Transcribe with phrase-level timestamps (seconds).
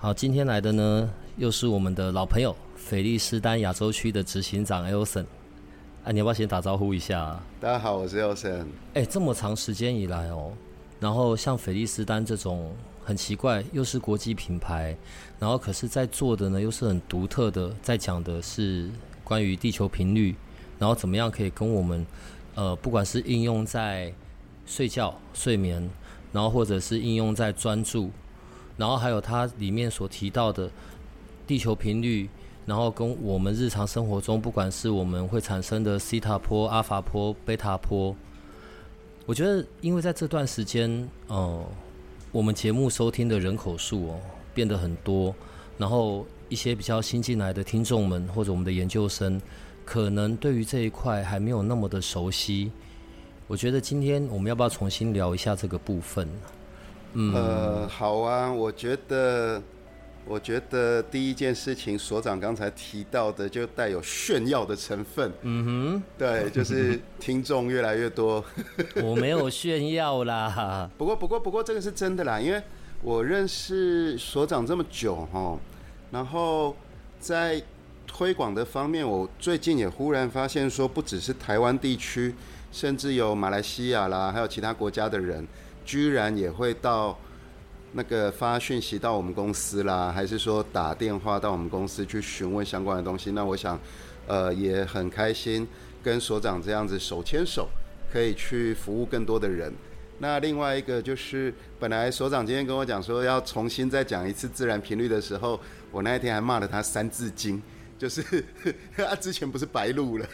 [0.00, 5.24] 好，今天来的呢，又是我们的老朋友，菲利斯丹亚洲区的执行长 Elson。
[6.04, 7.36] 啊，你要不要先打招呼一下？
[7.58, 8.64] 大家好，我是 Elson。
[8.94, 10.52] 哎，这么长时间以来哦，
[11.00, 12.72] 然后像菲利斯丹这种
[13.04, 14.96] 很奇怪，又是国际品牌，
[15.36, 18.88] 然后可是在做的呢，又是很独特的，在讲的是
[19.24, 20.32] 关于地球频率，
[20.78, 22.06] 然后怎么样可以跟我们，
[22.54, 24.14] 呃，不管是应用在
[24.64, 25.90] 睡觉、睡眠，
[26.30, 28.12] 然后或者是应用在专注。
[28.78, 30.70] 然后还有它里面所提到的
[31.46, 32.26] 地球频率，
[32.64, 38.14] 然后跟我们日常生活中，不管是我们会产生的西塔波、阿法波、贝塔波，
[39.26, 41.62] 我觉得，因为在这段时间，呃，
[42.32, 44.20] 我们节目收听的人口数哦
[44.54, 45.34] 变得很多，
[45.76, 49.40] 然后一些比较新进来的听众们或者我们的研究生，
[49.84, 52.70] 可能对于这一块还没有那么的熟悉。
[53.46, 56.28] 我觉得今天我们要不要重新聊一下这个部分？
[57.14, 59.60] 呃，好啊，我觉得，
[60.26, 65.32] 我觉得第一件事情，所长刚才提到的就带有炫耀的成分。
[65.42, 68.44] 嗯哼，对，就是听众越来越多。
[69.02, 72.62] 我没有炫耀啦，不过，不过，不过，这个是真的啦，因为
[73.02, 75.58] 我认识所长这么久哈，
[76.10, 76.76] 然后
[77.18, 77.60] 在
[78.06, 82.34] 推广的方面，我最近也忽然发现说，不只是台湾地区，
[82.70, 85.46] 甚至有马来西亚啦，还有其他国家的人。
[85.88, 87.18] 居然也会到
[87.92, 93.30] 那个发讯息到我们公司啦，还是说打电话到我们公司去询问相关的东西？
[93.30, 93.80] 那我想，
[94.26, 95.66] 呃，也很开心
[96.02, 97.66] 跟所长这样子手牵手，
[98.12, 99.72] 可以去服务更多的人。
[100.18, 105.58] 那另外一个就是，本来所长今天跟我讲说要重新再讲一次自然频率的时候，
[105.90, 107.62] 我那一天还骂了他三字经，
[107.96, 108.44] 就是
[108.94, 110.26] 他之前不是白录了，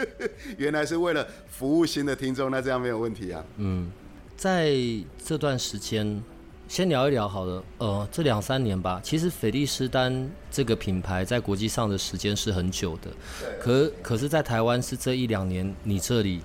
[0.58, 3.42] 原来是为了服务新的听众，那这样没有问题啊？
[3.56, 3.90] 嗯。
[4.38, 4.72] 在
[5.20, 6.22] 这段时间，
[6.68, 7.64] 先聊一聊好了。
[7.78, 13.10] 呃，这两三年吧，其实菲利斯丹这个品牌在国际上的时间是很久的。
[13.60, 16.40] 可可是，在台湾是这一两年，你这里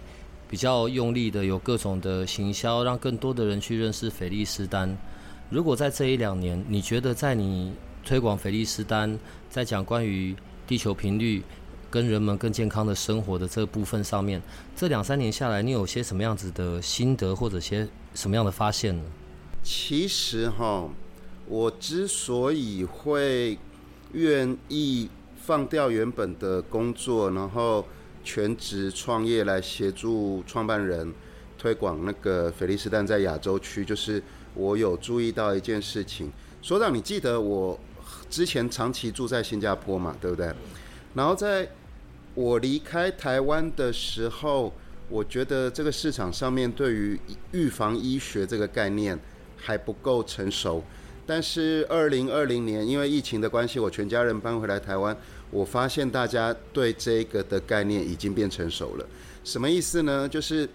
[0.49, 4.97] 比较用力的有各种的行销，让更多的人去认识菲利斯丹。
[5.51, 7.73] 如果在这一两年，你觉得在你
[8.03, 9.19] 推广菲利斯丹，
[9.51, 11.43] 在讲关于地球频率？
[11.93, 14.41] 跟人们更健康的生活的这部分上面，
[14.75, 19.03] 这两三年下来，你有些什么样子的心得，或者些什么样的发现呢？
[19.61, 20.89] 其实哈，
[21.45, 23.59] 我之所以会
[24.13, 27.85] 愿意放掉原本的工作，然后
[28.23, 31.13] 全职创业来协助创办人
[31.59, 34.23] 推广那个菲利斯丹在亚洲区，就是
[34.55, 36.31] 我有注意到一件事情。
[36.59, 37.79] 所长，你记得我
[38.31, 40.15] 之前长期住在新加坡嘛？
[40.19, 40.51] 对不对？
[41.13, 41.69] 然后在
[42.35, 44.73] 我离开台湾的时候，
[45.07, 47.19] 我觉得这个市场上面对于
[47.51, 49.19] 预防医学这个概念
[49.55, 50.83] 还不够成熟。
[51.25, 55.16] 但是二零二零年因为疫情的关系，我全家人搬回来台湾，
[55.51, 59.05] 我发现大家对这个的概念已经变成熟了。
[59.43, 60.27] 什么意思呢？
[60.27, 60.67] 就是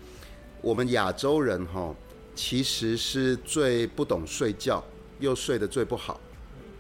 [0.63, 1.95] 我们亚洲人哈，
[2.35, 4.83] 其实是最不懂睡觉，
[5.19, 6.21] 又睡得最不好。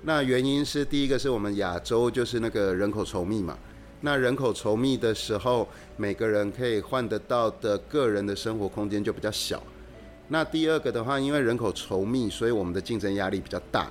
[0.03, 3.59] 那原因是第一个是我们亚洲就是那个人口稠密嘛。
[4.01, 9.63] 那人口稠密的时候，每个人可以换得到的个人的生活空间就比较小。
[10.29, 13.91] 那第二个的话，因为人口稠密，所以我们的竞争压力比较大。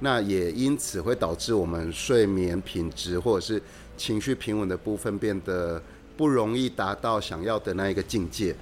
[0.00, 3.60] 那也因此会导致我们睡眠品质或者是
[3.96, 5.82] 情绪平稳的部分变得
[6.16, 8.54] 不容易达到想要的那一个境界。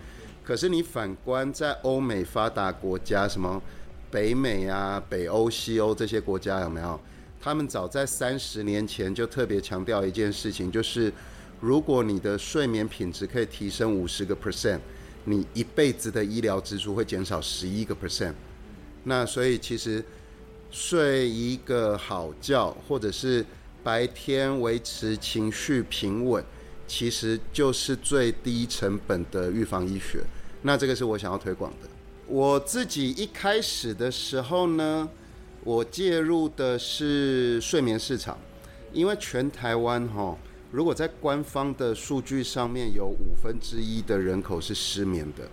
[0.43, 3.63] 可是你反观在欧美发达国家，什么
[4.11, 6.99] 北美啊、北欧、西欧这些国家，有没有？
[7.41, 11.13] 他们早在三十年前就特别强调一件事情，就是
[11.61, 14.81] 如果你的睡眠品质可以提升五十个 percent，
[15.25, 18.35] 你一辈子的医疗支出会减少十一个 percent。
[19.05, 20.05] 那所以其实
[20.71, 23.47] 睡一个好觉，或者是
[23.85, 26.45] 白天维持情绪平稳，
[26.89, 30.25] 其实就是最低成本的预防医学。
[30.63, 31.89] 那这个是我想要推广的。
[32.27, 35.09] 我自己一开始的时候呢。
[35.69, 38.39] 我介入的是睡眠市场，
[38.91, 40.35] 因为全台湾哈，
[40.71, 45.47] 如果在官方的数据上面有五分之一的人口是失眠的，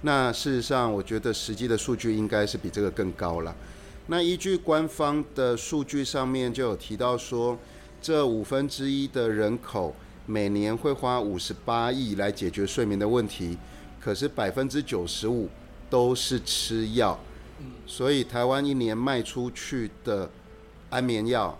[0.00, 3.54] 那事实上我觉得实际的数据应该是比这个更高了。
[4.06, 7.58] 那依据官方的数据上面就有提到说，
[8.00, 9.94] 这五分之一的人口
[10.24, 13.58] 每年会花五十八亿来解决睡眠的问题，
[14.00, 15.46] 可是百分之九十五
[15.90, 17.20] 都是吃药，
[17.86, 20.30] 所以台湾一年卖出去的
[20.90, 21.58] 安眠药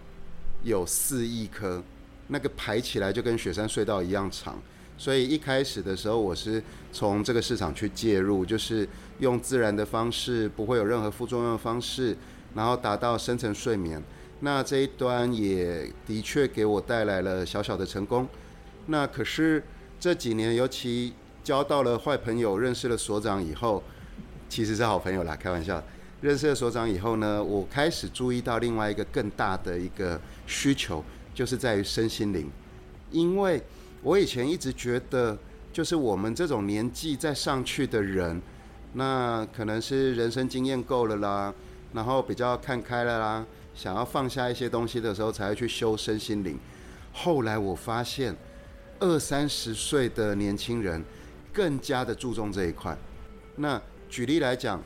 [0.63, 1.83] 有四亿颗，
[2.29, 4.61] 那个排起来就跟雪山隧道一样长。
[4.97, 6.63] 所以一开始的时候，我是
[6.93, 8.89] 从这个市场去介入，就是
[9.21, 12.17] 用自然的方式，不会有任何副作用的方式，
[12.55, 14.03] 然后达到深层睡眠。
[14.41, 18.29] 那这一端也的确给我带来了小小的成功。
[18.87, 19.63] 那可是
[20.01, 21.13] 这几年，尤其
[21.45, 23.83] 交到了坏朋友，认识了所长以后，
[24.49, 25.83] 其实是好朋友啦，开玩笑。
[26.21, 31.05] 认识了所长以后呢，我开始注意到另外一个更大的一个需求，
[31.35, 32.51] 就是在于身心灵，
[33.11, 33.63] 因为。
[34.01, 35.37] 我以前一直觉得，
[35.73, 38.41] 就是我们这种年纪再上去的人，
[38.93, 41.53] 那可能是人生经验够了啦，
[41.93, 46.57] 然后比较看开了啦，想要放下一些东西的时候，才会去修身心灵。
[47.13, 48.33] 后来我发现，
[49.01, 51.05] 二三十岁的年轻人
[51.53, 52.97] 更加的注重这一块。
[53.57, 54.83] 那举例来讲，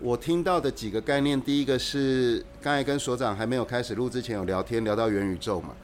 [0.00, 5.74] 我听到的几个概念，第一个是刚才跟所长还没有开始录之前有聊天，聊到元宇宙嘛。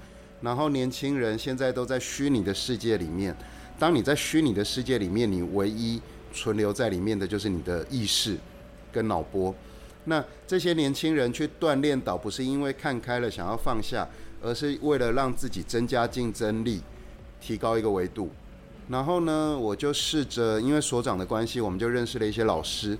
[0.41, 3.35] 然后年轻人现在都在虚拟的世界里面。
[3.79, 6.01] 当你在虚拟的世界里面，你唯一
[6.33, 8.37] 存留在里面的就是你的意识
[8.93, 9.55] 跟脑波。
[10.05, 14.07] 那这些年轻人去锻炼，倒不是因为看开了想要放下，
[14.43, 16.83] 而是为了让自己增加竞争力，
[17.41, 18.31] 提高一个维度。
[18.89, 22.99] 然后呢，我就试着因为所长的关系，我们就认识了一些老师。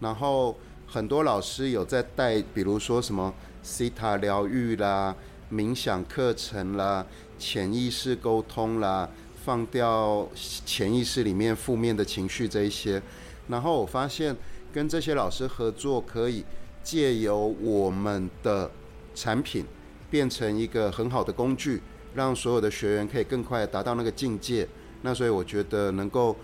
[0.00, 0.56] 然后
[0.86, 3.32] 很多老师有在带，比如说什么
[3.62, 5.14] 西塔疗愈啦。
[5.52, 7.04] 冥想课程啦，
[7.36, 9.10] 潜意识沟通啦，
[9.44, 10.28] 放掉
[10.64, 13.02] 潜意识里面负面的情绪这一些，
[13.48, 14.36] 然后我发现
[14.72, 16.44] 跟这些老师合作，可以
[16.84, 18.70] 借由我们的
[19.12, 19.66] 产品
[20.08, 21.82] 变成一个很好的工具，
[22.14, 24.68] 让所有的学员可以更快达到那个境界。
[25.02, 26.36] 那所以我觉得能够。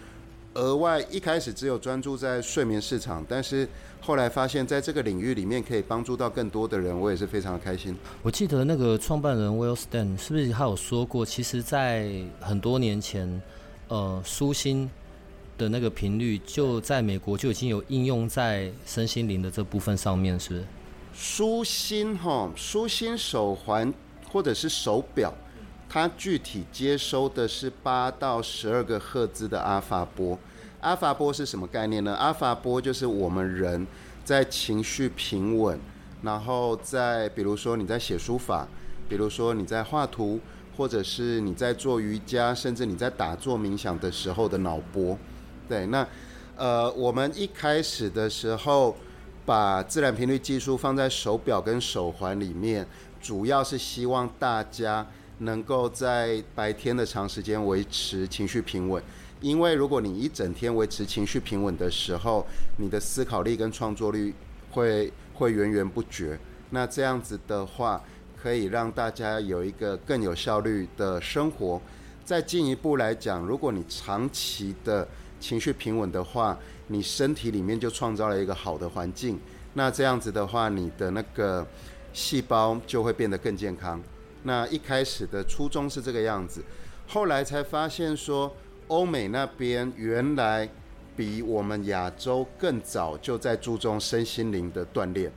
[0.54, 3.68] 额外一开始只有专注在睡眠市场，但是
[4.00, 7.94] 后来发现，在这个领域里面可以帮助到更多的人，我也是非常的开心。
[8.22, 12.10] 我记得那个创办人 Will Stan 是不是他有说过，其实，在
[12.40, 13.42] 很多年前，
[13.88, 14.90] 呃，舒心
[15.58, 20.64] 的那个频率就在美国就已经有应用在身心灵的这部分上面，是不是？
[21.12, 23.92] 舒心哈，舒心手环
[24.32, 25.34] 或者是手表。
[25.88, 30.38] 它具体接收的是八到十二个赫兹的阿法波。
[30.80, 32.14] 阿法波是什么概念呢？
[32.14, 33.86] 阿法波就是我们人
[34.24, 35.78] 在情绪平稳，
[36.22, 38.68] 然后在比如说你在写书法，
[39.08, 40.38] 比如说你在画图，
[40.76, 45.16] 或者是你在做瑜伽，甚至你在打坐冥想的时候的脑波。
[45.68, 46.06] 对，那
[46.56, 48.94] 呃，我们一开始的时候
[49.44, 52.86] 把自然频率技术放在手表跟手环里面，
[53.20, 55.06] 主要是希望大家。
[55.38, 59.02] 能够在白天的长时间维持情绪平稳，
[59.40, 62.46] 因为如果你一整天维持情绪平稳的时候，
[62.78, 64.32] 你的思考力跟创作力
[64.70, 66.38] 会会源源不绝。
[66.70, 68.02] 那这样子的话，
[68.40, 71.80] 可以让大家有一个更有效率的生活。
[72.24, 75.06] 再进一步来讲，如果你长期的
[75.38, 79.38] 情绪平稳的话，你身体里面就创造了一个好的环境。
[79.74, 81.64] 那这样子的话，你的那个
[82.12, 84.02] 细胞就会变得更健康。
[84.46, 86.62] 那一开始的初衷是这个样子，
[87.08, 88.54] 后来才发现说，
[88.86, 90.68] 欧美那边原来
[91.16, 95.32] 比我们亚洲更早就在注重身心灵的锻炼，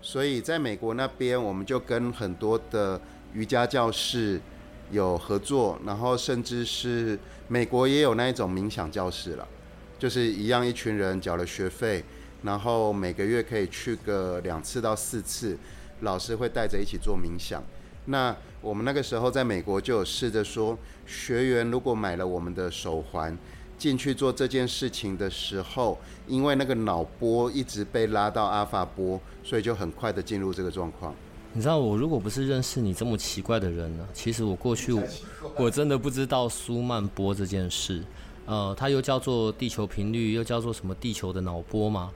[0.00, 3.00] 所以在美国那边，我们就跟很多的
[3.34, 4.40] 瑜伽教室
[4.92, 9.48] 有合作，然后甚至是美国也有那一种冥想教室了，
[9.98, 12.04] 就是一样一群人缴了学费，
[12.42, 15.58] 然后每个月可以去个两次到四次，
[16.02, 17.60] 老师会带着一起做冥想。
[18.04, 23.36] 那我们那个时候在美国就有试着说，学员如果买了我们的手环
[23.76, 31.12] 进去做这件事情的时候，因为那个脑波一直被拉到阿法波，所以就很快的进入这个状况。
[31.52, 34.96] 你知道我如果不是认识你这么奇怪的人呢，其实我过去
[35.56, 38.02] 我真的不知道苏曼波这件事。
[38.46, 42.10] 呃，它又叫做地球频率，又叫做什么地球的脑波吗？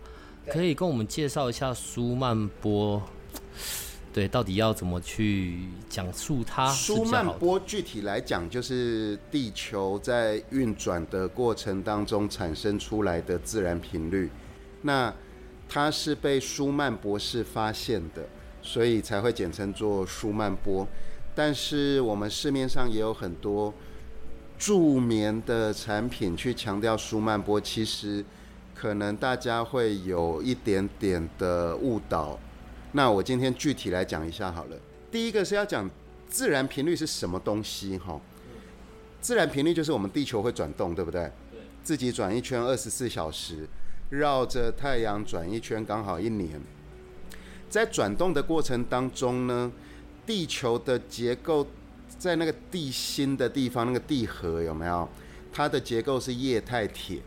[0.49, 3.03] 可以跟我们介绍一下苏曼波？
[4.17, 5.59] 对，到底要怎么去
[5.91, 6.67] 讲述它？
[6.73, 14.31] 舒曼波具体来讲，就是地球在运转的过程当中产生出来的自然频率。
[14.81, 15.13] 那
[15.69, 18.27] 它是被舒曼博士发现的，
[18.63, 20.89] 所以才会简称做舒曼波。
[21.35, 23.75] 但是我们市面上也有很多
[24.57, 28.25] 助眠的产品去强调舒曼波，其实
[28.75, 32.39] 可能大家会有一点点的误导。
[32.97, 34.77] 那我今天具体来讲一下好了。
[35.11, 35.89] 第一个是要讲
[36.31, 38.19] 自然频率是什么东西哈？
[39.21, 41.31] 自然频率就是我们地球会转动，对不对？
[41.85, 43.69] 自己转一圈二十四小时，
[44.09, 46.59] 绕着太阳转一圈刚好一年。
[47.69, 49.71] 在转动的过程当中呢，
[50.25, 51.67] 地球的结构
[52.19, 55.07] 在那个地心的地方，那个地核有没有？
[55.53, 57.21] 它的结构是液态铁。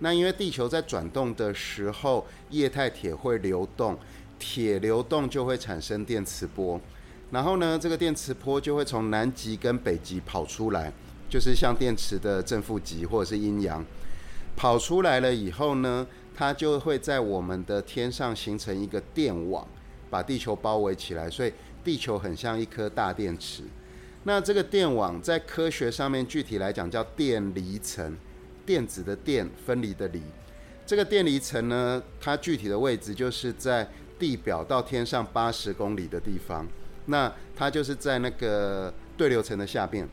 [0.00, 3.96] 那因为地球在转动的时候，液态铁会流动，
[4.46, 6.78] 铁流动就会产生电磁波。
[7.30, 10.92] 然后呢，这个电磁波就会从南极跟北极跑出来，
[11.30, 13.82] 就是像电池的正负极或者是阴阳。
[14.54, 19.66] 跑出来了以后呢，它就会在我们的天上形成一个电网。
[20.10, 23.64] 把地球包围起来，所以地球很像一颗大电池。
[24.22, 28.16] 那这个电网在科学上面具体来讲叫电离层，
[28.64, 30.22] 电子的电，分离的离。
[30.86, 36.66] 这个电离层呢，它具体的位置就是在地表到天上八十公里的地方。
[37.06, 40.08] 那它就是在那个对流层的下边。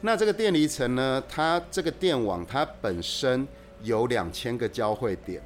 [0.00, 3.46] 那这个电离层呢，它这个电网它本身
[3.82, 5.42] 有两千个交汇点，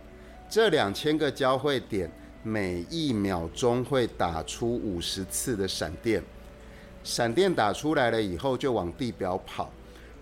[0.49, 2.11] 这两千个交汇点。
[2.43, 6.23] 每一秒钟会打出五十次的闪电，
[7.05, 9.71] 闪电打出来了以后就往地表跑，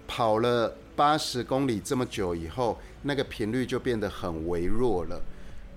[0.08, 5.22] 跑了八十公里这么久以后，那个频率就变得很微弱了。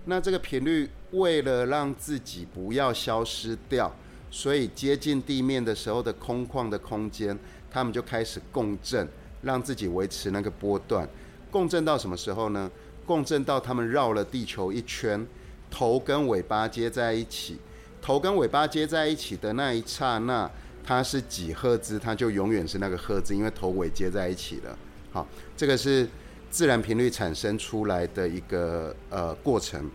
[0.06, 3.94] 那这个频率为了让自己不要消失掉，
[4.30, 7.38] 所以接近地面的时候的空旷的空间，
[7.70, 9.08] 他们就开始共振，
[9.42, 11.08] 让自己维持那个波段。
[11.50, 12.70] 共振到什么时候呢？
[13.06, 15.26] 共振到他们绕了地球一圈。
[15.70, 17.58] 头跟尾巴接在一起，
[18.02, 20.50] 头跟尾巴接在一起的那一刹那，
[20.84, 24.78] 它是几赫兹，它就永远是那个赫兹，因为头尾接在一起了。
[25.14, 26.06] 好，这个是
[26.52, 29.90] 自然频率产生出来的一个呃过程。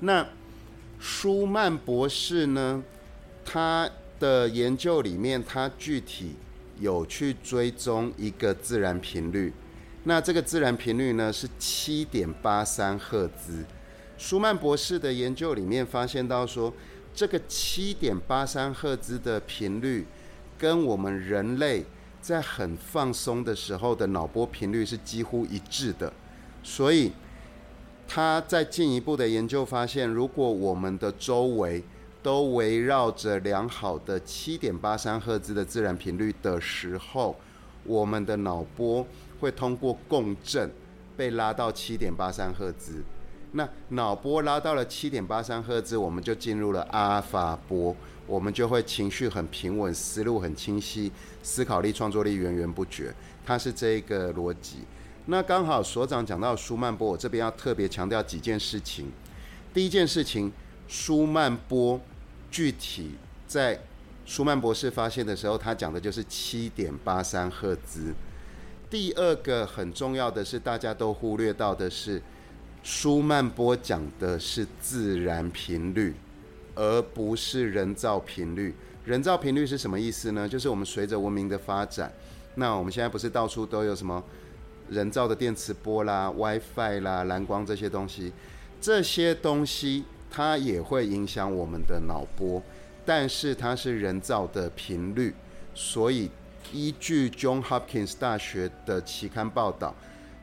[0.00, 0.26] 那
[0.98, 2.82] 舒曼博士呢，
[3.44, 3.88] 他
[4.18, 6.34] 的研究里面，他具体
[6.80, 9.52] 有去追踪一个自然频率，
[10.04, 13.64] 那这个自然频率呢是七点八三赫兹。
[14.18, 16.72] 舒曼博士的研究里面发现到说，
[17.14, 20.04] 这个七点八三赫兹的频率，
[20.58, 21.84] 跟我们人类
[22.22, 26.10] 在很放松的时候的脑波频率是几乎一致的。
[26.62, 27.12] 所以
[28.08, 31.82] 他在进一步的研究发现，如果我们的周围
[32.22, 37.34] 都围绕着良好的七点八三赫兹的自然频率的时候，
[37.84, 39.04] 我们的脑波
[39.40, 40.70] 会通过共振
[41.16, 43.02] 被拉到七点八三赫兹。
[43.54, 47.94] 那脑波拉到了七点八三赫兹，我们就进入了阿尔法波，
[48.26, 51.10] 我们就会情绪很平稳，思路很清晰，
[51.42, 53.12] 思考力、创作力源源不绝。
[53.44, 54.78] 它是这一个逻辑。
[55.26, 59.10] 那刚好所长讲到舒曼波，我这边要特别强调几件事情。
[59.72, 60.52] 第一件事情，
[60.88, 62.00] 舒曼波
[62.50, 63.12] 具体
[63.46, 63.78] 在
[64.24, 68.14] 舒曼博士发现的时候，他讲的就是七点八三赫兹。
[68.90, 72.22] 第二个很重要的是，大家都忽略到的是。
[72.84, 76.16] 舒曼波讲的是自然频率，
[76.74, 78.74] 而不是人造频率。
[79.04, 80.48] 人造频率是什么意思呢？
[80.48, 82.12] 就是我们随着文明的发展，
[82.54, 84.22] 那我们现在不是到处都有什么
[84.88, 88.32] 人造的电磁波啦、WiFi 啦、蓝光这些东西，
[88.80, 92.62] 这些东西它也会影响我们的脑波，
[93.04, 95.34] 但是它是人造的频率，
[95.74, 96.30] 所以
[96.72, 99.94] 依据 John Hopkins 大学的期刊报道，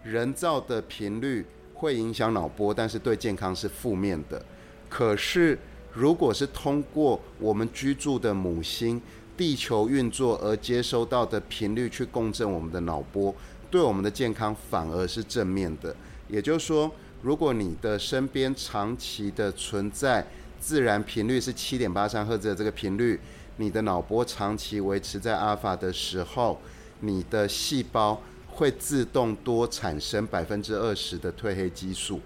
[0.03, 1.45] 人造的频率。
[1.79, 4.43] 会影响脑波，但是对健康是负面的。
[4.89, 5.57] 可是，
[5.93, 9.01] 如果是通过我们居住的母星
[9.35, 13.33] 地球运作而接收到的频率去共振我们的脑波，
[13.71, 15.95] 对我们的健康反而是正面的。
[16.27, 16.91] 也就是说，
[17.21, 20.25] 如果你的身边长期的存在
[20.59, 23.19] 自然频率是七点八三赫兹的这个频率，
[23.57, 26.59] 你的脑波长期维持在阿尔法的时候，
[27.01, 28.21] 你的细胞。
[28.51, 32.19] 会自动多产生百分之二十的褪黑激素。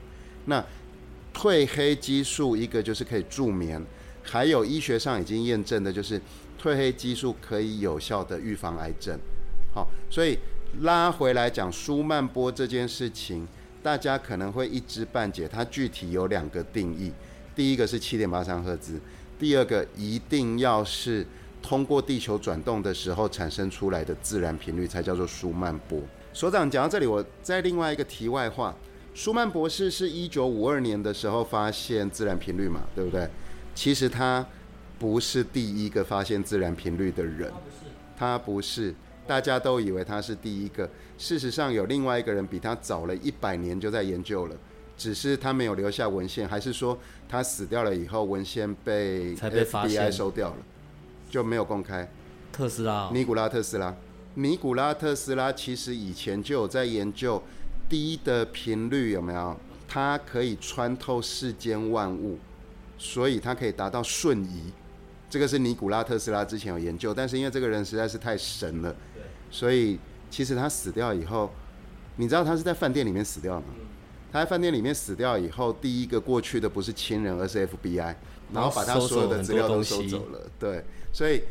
[0.45, 0.65] 那
[1.33, 3.83] 褪黑激素一个就是可以助眠，
[4.21, 6.19] 还有医学上已经验证的就是
[6.61, 9.19] 褪黑激素可以有效的预防癌症。
[9.73, 10.37] 好，所以
[10.81, 13.47] 拉回来讲舒曼波这件事情，
[13.81, 15.47] 大家可能会一知半解。
[15.47, 17.11] 它具体有两个定义，
[17.55, 18.99] 第一个是七点八三赫兹，
[19.39, 21.25] 第二个一定要是
[21.61, 25.99] 通过地球转动的时候产生出来的自然频率才叫做舒曼波。
[26.31, 28.75] 所长讲到这里，我在另外一个题外话，
[29.13, 33.29] 舒曼博士是一九五二年的时候发现自然频率嘛，对不对？
[33.75, 34.45] 其实他
[34.97, 37.51] 不是第一个发现自然频率的人，
[38.17, 38.93] 他不是，
[39.27, 40.89] 大家都以为他是第一个。
[41.17, 44.55] 事实上，有另外一个人比他早了一百年就在研究了，
[44.97, 46.97] 只是他没有留下文献，还是说
[47.29, 50.57] 他死掉了以后文献被 FBI 收掉了，
[51.29, 52.09] 就没有公开？
[52.51, 53.95] 特斯拉，尼古拉特斯拉，
[54.35, 57.41] 尼古拉特斯拉其实以前就有在研究
[57.89, 59.57] 低的频率有没有？
[59.87, 62.39] 它可以穿透世间万物，
[62.97, 64.71] 所以它可以达到瞬移。
[65.29, 68.95] 这个是尼古拉特斯拉之前有研究，但是因为这个人实在是太神了，
[69.51, 69.99] 所以
[70.29, 71.51] 其实他死掉以后，
[72.17, 73.67] 你知道他是在饭店里面死掉吗？
[74.31, 78.15] 他在饭店里面死掉以后，第一个过去的不是亲人，而是 FBI，
[78.51, 80.41] 然后把他所有的资料都收走了。
[80.59, 81.43] 对，所以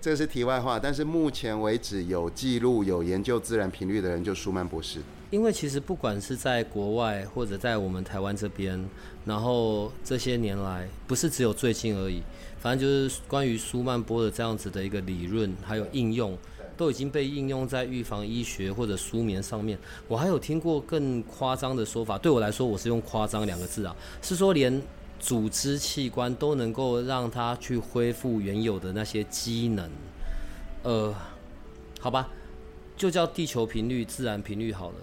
[0.00, 0.78] 这是题外话。
[0.78, 5.00] 但是目前为止有记录、有研究自然频率的人，就舒曼博士。
[5.30, 8.82] 因为其实不管是在国外或者在我们台湾这边，
[9.24, 12.22] 然后这些年来不是只有最近而已，
[12.58, 16.36] 反正就是关于舒曼波的这样子的一个理论还有应用。
[16.76, 19.76] 都已经被应用在预防医学或者舒眠上面。
[20.06, 24.80] 我还有听过更夸张的说法，对我来说，我是用“夸张”两个字啊，是说连
[25.18, 29.90] 组织器官都能够让它去恢复原有的那些机能。
[30.82, 31.14] 呃，
[32.00, 32.28] 好吧，
[32.96, 34.96] 就叫地球频率、自然频率好了。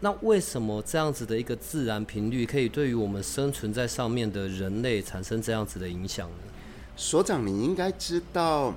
[0.00, 6.36] 那为什么这样子的一个自然频率可以对于我们生存在上面的人类产生这样子的影响呢？
[6.96, 8.74] 所长，你应该知道。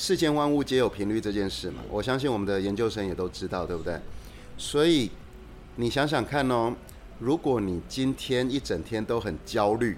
[0.00, 3.98] 世间万物皆有频率这件事嘛，我相信我们的研究生也都知道，对不对？
[4.56, 5.10] 所以
[5.74, 6.72] 你想想看哦，
[7.18, 9.96] 如果你今天一整天都很焦虑，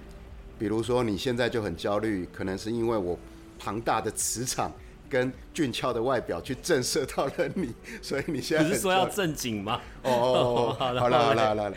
[0.61, 3.19] 比如说你现在就很焦虑，可能是因为我
[3.59, 4.71] 庞大的磁场
[5.09, 9.81] 跟俊俏的外表去震慑到了你，所以你现在不是说要正经吗？
[10.03, 11.73] 哦，好了好了好了好了，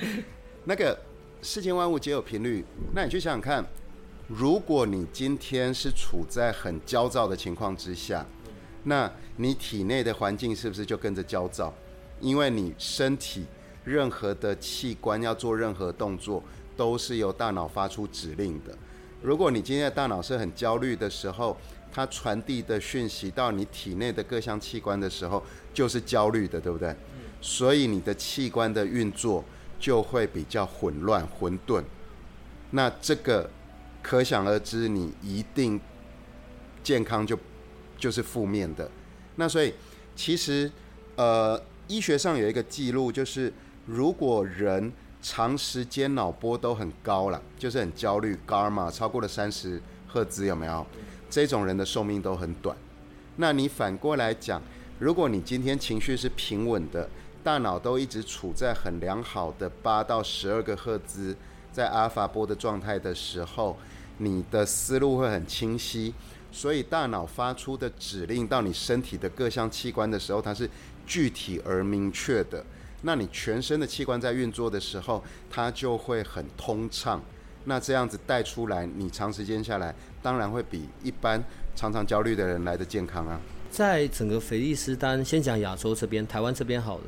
[0.66, 1.00] 那个
[1.42, 3.66] 世间万物皆有频率，那你去想想看。
[4.28, 8.25] 如果你今天是处在很焦躁的情况之下，
[8.84, 11.74] 那你体内的环境是不是就跟着焦躁？
[12.20, 13.46] 因为你身体
[13.84, 16.42] 任何的器官要做任何动作，
[16.75, 18.77] 都是由大脑发出指令的。
[19.22, 21.58] 如果你今天的大脑是很焦虑的时候，
[21.92, 26.96] 它传递的讯息到你体内的各项器官的时候，就是焦虑的，对不对？
[27.42, 29.44] 所以你的器官的运作
[29.79, 31.83] 就会比较混乱、混沌。
[32.72, 33.50] 那这个。
[34.05, 35.79] 可想而知，你一定
[36.83, 37.40] 健康就
[37.98, 38.92] 就是负面的。
[39.38, 39.74] 那所以
[40.14, 40.70] 其实
[41.16, 41.57] 呃，
[41.88, 43.53] 医学上有一个记录，就是
[43.86, 44.92] 如果人
[45.24, 50.86] 长时间脑波都很高了，就是很焦虑，伽尔玛超过了三十赫兹，有没有？
[51.29, 52.75] 这种人的寿命都很短。
[53.38, 54.62] 那你反过来讲，
[55.00, 57.09] 如果你今天情绪是平稳的，
[57.42, 61.36] 大脑都一直处在很良好的八到十二个赫兹，
[61.72, 63.77] 在阿尔法波的状态的时候。
[64.20, 66.14] 你的思路会很清晰，
[66.51, 70.70] 所以大脑发出的指令到你身体的各项器官的时候，它是
[71.07, 72.64] 具体而明确的。
[73.03, 77.22] 那你全身的器官在运作的时候，它就会很通畅。
[77.66, 81.42] 那这样子带出来，你长时间下来，当然会比一般
[81.75, 83.39] 常常焦虑的人来的健康啊。
[83.70, 87.05] 在整个菲利斯丹，先讲亚洲这边，台湾这边好了，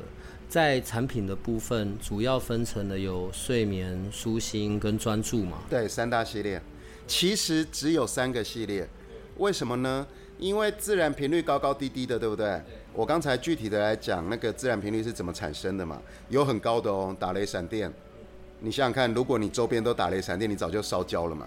[0.48, 5.58] 在产品的部分，主要分成了有睡眠、舒心跟专注嘛。
[5.68, 6.60] 对，三大系列。
[7.06, 8.88] 其实只有三个系列，
[9.36, 10.06] 为什么呢？
[10.38, 12.60] 因为自然频率高高低低的，对不对？
[12.92, 16.00] 我刚才具体的来讲，那个自然频率是怎么产生的嘛？
[16.28, 17.92] 有很高的哦，打雷闪电。
[18.60, 21.46] 你想想看，如果你周边都打雷闪电，你早就烧焦了嘛。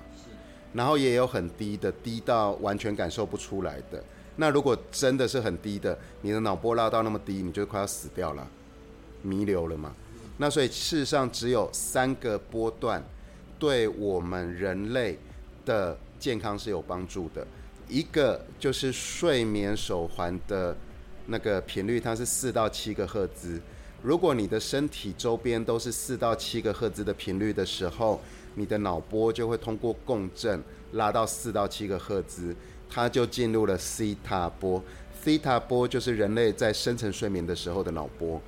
[0.73, 4.03] 然后也有很低的，低到完全感受不出来的。
[4.35, 8.47] 那如果真的是很低的，你的脑波拉到那么低，你就快要死掉了，
[9.21, 9.93] 弥留了嘛。
[10.37, 13.03] 那所以事实上只有三个波段，
[13.57, 15.17] 对我们人类。
[15.65, 17.45] 的健康是有帮助的，
[17.89, 20.77] 一个就是睡眠手环的
[21.25, 23.59] 那个频率，它是四到七个赫兹。
[24.01, 28.21] 如果你的身体周边都是四到七个赫兹的频率的时候，
[28.55, 32.55] 你的脑波就会通过共振拉到四到七个赫兹，
[32.89, 34.81] 它就进入了西塔波。
[35.21, 38.41] 西塔波就是人类在深层睡眠的时候的脑波。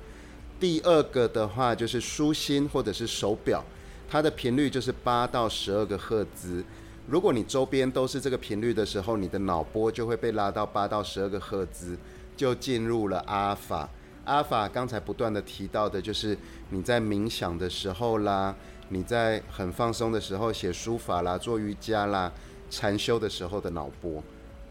[0.58, 3.62] 第二个的话就是舒心或者是手表，
[4.08, 6.64] 它的频率就是八到十二个赫兹。
[7.06, 11.96] 如果你周边都是这个频率的时候，你的脑波就会被拉到八到十二个赫兹，
[12.36, 13.88] 就进入了阿尔法。
[14.24, 16.38] 阿尔法刚才不断的提到的就是
[16.70, 18.54] 你在冥想的时候啦，
[18.90, 22.32] 你在很放松的时候写书法啦、做瑜伽啦、
[22.70, 24.22] 禅修的时候的脑波。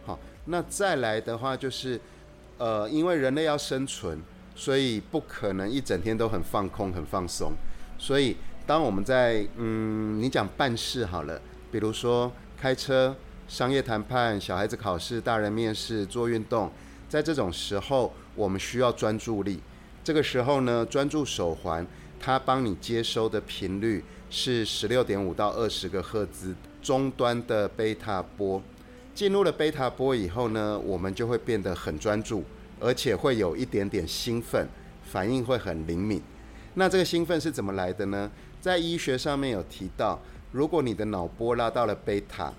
[0.05, 1.99] 好，那再来的话就是，
[2.57, 4.17] 呃，因为人类要生存，
[4.55, 7.51] 所以不可能一整天都很放空、很放松。
[7.99, 11.39] 所以当我们在嗯，你讲办事好了。
[11.71, 13.15] 比如说开车、
[13.47, 16.69] 商业谈判、小孩子考试、大人面试、做运动，
[17.07, 19.61] 在这种时候，我们需要专注力。
[20.03, 21.85] 这个时候呢，专注手环
[22.19, 28.61] 它帮你接收的频率是十六点五到二十个赫兹终端的贝塔波。
[29.13, 32.43] 进入了贝塔波以后呢，我们就会变得很专注，
[32.79, 34.67] 而且会有一点点兴奋，
[35.03, 36.21] 反应会很灵敏。
[36.75, 38.31] 那这个兴奋是怎么来的呢？
[38.61, 40.17] 在医学上面有提到，
[40.51, 42.51] 如果你的脑波拉到了贝塔，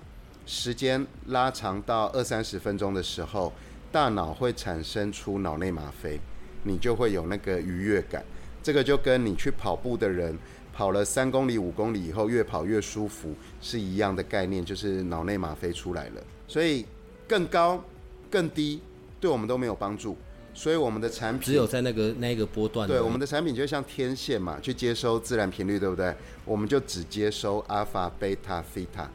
[0.47, 3.53] 时间拉长到二三十分钟的时候，
[3.91, 6.19] 大脑会产生出脑内吗啡，
[6.63, 8.25] 你就会有那个愉悦感。
[8.63, 10.35] 这个就跟你去跑步的人
[10.73, 16.23] 跑了三公里、五公里以后越跑越舒服是一样的概念，就是脑内吗啡出来了。
[16.47, 16.83] 所以
[17.27, 17.79] 更高、
[18.27, 18.81] 更低
[19.19, 20.17] 对我们都没有帮助。
[20.53, 26.15] 所以我们的产品只有在那个那个波段，对我们的产品就像天线嘛，去接收自然频率，对不对？
[26.45, 29.09] 我们就只接收阿尔法、贝塔、西塔。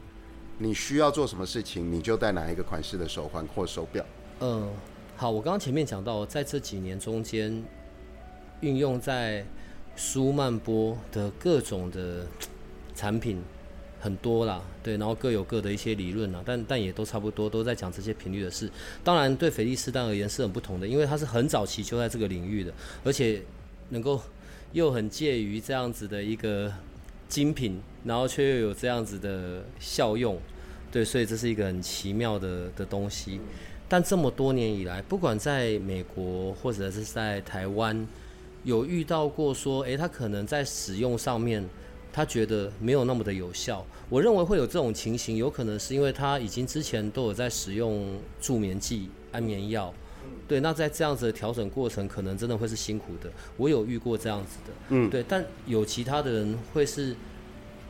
[0.57, 4.05] 你需要做什么事情，你就戴哪一个款式的手环或手表。
[4.41, 4.69] 嗯，
[5.15, 7.63] 好，我刚刚前面讲到，在这几年中间，
[8.59, 9.45] 运用在
[9.95, 12.27] 舒曼波的各种的
[12.93, 13.41] 产品
[13.99, 18.69] 很多啦，对，然后各有各的一些理论啦，但但也都差不多，都在讲这些频率的事。
[19.03, 23.41] 当然，对菲利斯丹而言是很不同的，因为它是很早期就在这个领域的，而且
[23.89, 24.21] 能够
[24.71, 26.71] 又很介于这样子的一个
[27.27, 30.39] 精品，然后却又有这样子的效用，
[30.91, 33.39] 对，所以这是一个很奇妙的的东西。
[33.87, 38.07] 但这么多年以来，不管在美国或者是在台湾，
[38.63, 41.67] 有遇到过说，诶，他可能在使用上面，
[42.19, 43.85] 他觉得没有那么的有效。
[44.09, 49.93] 我认为会有这种情形，有可能是因为他已经之前都有在使用助眠剂、安眠药，
[50.45, 53.31] 对，那在这样子的调整过程，可能真的会是辛苦的。
[53.55, 57.15] 我有遇过这样子的，嗯，对，但有其他的人会是，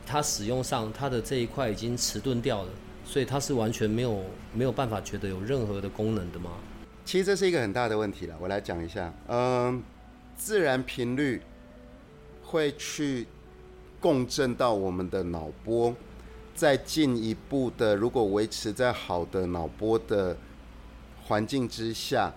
[0.06, 2.68] 他使用上他的这一块已经迟钝掉了，
[3.04, 4.22] 所以他是完全没有
[4.54, 6.52] 没有办法觉得有任何的功能的吗？
[7.04, 9.12] 其实这是一个很大的问题了，我来讲一下。
[9.26, 9.82] 嗯，
[10.36, 11.42] 自然频率
[12.44, 13.26] 会去
[14.00, 15.94] 共振到我们的脑波，
[16.54, 20.36] 再进一步的，如果维持在好的脑波的
[21.24, 22.32] 环境之下，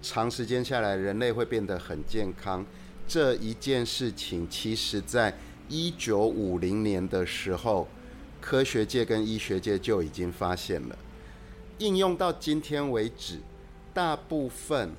[0.00, 2.64] 长时间下来，人类会变得很健康。
[3.06, 5.36] 这一件事情，其实在
[5.68, 7.88] 一九五零年的时候，
[8.40, 10.96] 科学界跟医学界就已经发现了，
[11.78, 13.40] 应用到今天为止。
[13.92, 14.90] 大部分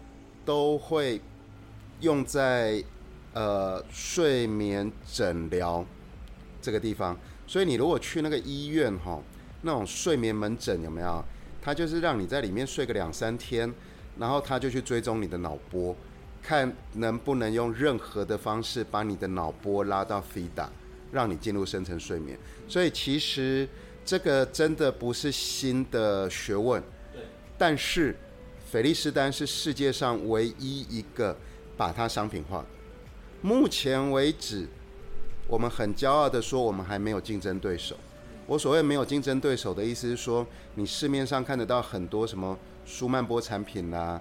[0.45, 1.19] 都会
[1.99, 2.81] 用在
[3.35, 5.85] 呃睡眠诊疗
[6.59, 9.21] 这个地方，所以你如果去那个医院哈，
[9.61, 11.23] 那种睡眠门诊有没有？
[11.61, 13.71] 他就是让你在里面睡个两三天，
[14.17, 15.95] 然后他就去追踪你的脑波，
[16.41, 20.67] 看能不能用任何的方式把你的脑波拉到 theta，
[21.11, 22.35] 让你进入深层睡眠。
[22.67, 23.69] 所以其实
[24.03, 26.81] 这个真的不是新的学问，
[27.13, 27.21] 对，
[27.57, 28.15] 但是。
[28.67, 31.37] 菲利斯丹是世界上唯一一个
[31.77, 32.65] 把它商品化。
[33.45, 34.67] 目前为止，
[35.47, 37.95] 我们很骄傲的说，我们还没有竞争对手。
[38.47, 44.19] 我所谓没有竞争对手的意思是说，你市面上看得到很多什么舒曼波产品啦，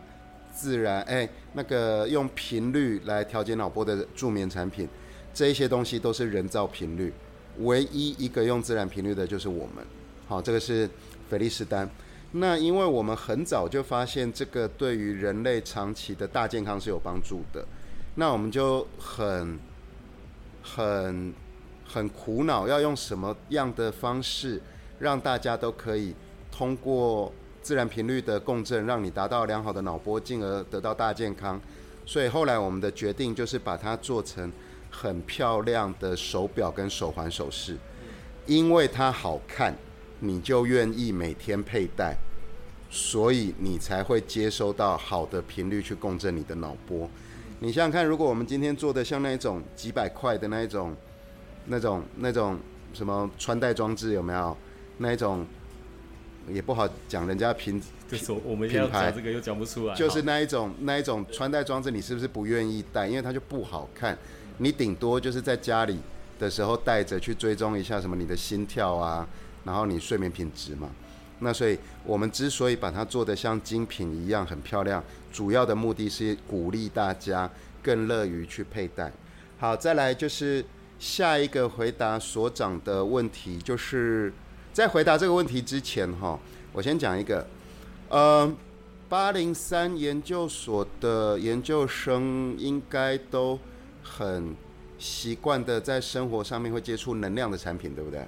[0.54, 4.87] 自然哎那个用频率来调节脑波的助眠产品，
[5.32, 7.10] 这一些东西都是人造频率。
[7.60, 9.82] 唯一一个用自然频率的就是我们。
[10.28, 10.87] 好，这个是
[11.30, 11.88] 菲利斯丹。
[12.32, 17.64] 那因为我们很早就发现这个对于人类长期的大健康是有帮助的，
[18.14, 19.59] 那我们就很、
[20.62, 21.35] 很、
[21.87, 24.61] 很苦恼，要用什么样的方式
[24.98, 26.14] 让大家都可以
[26.50, 31.61] 通过自然频率的共振，让你达到良好的脑波，进而得到大健康。
[32.07, 34.53] 所以后来我们的决定就是把它做成
[34.90, 37.77] 很漂亮的手表跟手环首饰，
[38.46, 39.74] 因为它好看。
[40.20, 42.16] 你就愿意每天佩戴，
[42.88, 47.11] 所以你才会接收到好的频率去共振你的脑波。
[47.64, 50.94] 你想想看，如果我们今天做的像那一种几百块的那一种、
[51.64, 52.59] 那种、那种
[52.92, 54.55] 什么穿戴装置有没有？
[54.98, 55.46] 那一种
[56.46, 63.09] 也不好讲，人家品就是我们品牌这个又讲不出来，就是那一种那一种穿戴装置，你是不是不愿意戴？
[63.09, 64.16] 因为它就不好看。
[64.59, 65.98] 你顶多就是在家里
[66.38, 69.27] 的时候戴着去追踪一下什么你的心跳啊。
[69.64, 70.90] 然后你睡眠品质嘛，
[71.44, 77.48] 那所以我们之所以把它做的像精品一样很漂亮，主要的目的是鼓励大家
[77.83, 79.12] 更乐于去佩戴。
[79.59, 80.64] 好，再来就是
[80.98, 84.33] 下一个回答所长的问题，就是
[84.72, 86.40] 在回答这个问题之前哈，
[86.72, 87.46] 我先讲一个，
[88.09, 88.50] 呃，
[89.09, 93.59] 八零三研究所的研究生应该都
[94.02, 94.57] 很
[94.98, 98.26] 习惯的在生活上面会接触能量的产品，对不对？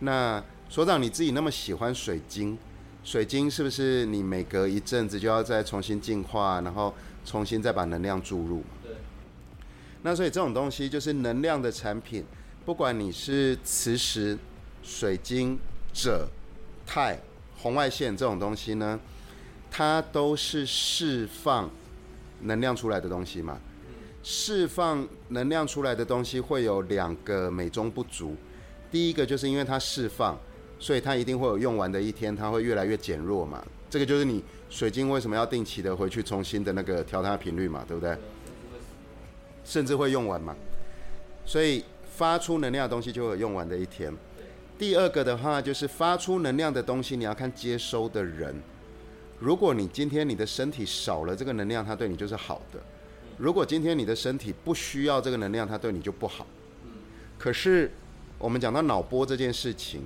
[0.00, 2.56] 那所长，你自己那么喜欢水晶，
[3.02, 8.62] 水晶是不是你每隔一阵子就要再重新净化，然后重新再把能量注入？
[8.82, 8.92] 对。
[10.02, 12.22] 那所以这种东西就是能量的产品，
[12.66, 14.38] 不管你是磁石、
[14.82, 15.58] 水晶、
[15.94, 16.26] 锗、
[16.86, 17.18] 钛、
[17.56, 19.00] 红外线这种东西呢，
[19.70, 21.70] 它都是释放
[22.42, 23.58] 能量出来的东西嘛。
[24.22, 28.36] 释放能量出来的东西会有两个美中不足。
[28.90, 30.38] 第一个就是因为它释放，
[30.78, 33.64] 所以它一定会有用完的一天，它会越来越减弱嘛。
[33.90, 38.16] 这个就是你水晶为什么要定期的回去重新的那个调它的频率嘛，对不对？
[39.64, 40.54] 甚至会用完嘛。
[41.44, 44.12] 所以发出能量的东西就会有用完的一天。
[44.78, 48.54] 第二个的话就是发出能量的东西，你要看接收的人。
[49.40, 52.78] 如果你今天你的身体少了这个能量，它对你就是好的。
[53.38, 56.46] 如果今天你的身体不需要这个能量，它对你就不好。
[57.38, 57.90] 可是
[58.36, 60.02] 我们讲到脑波这件事情，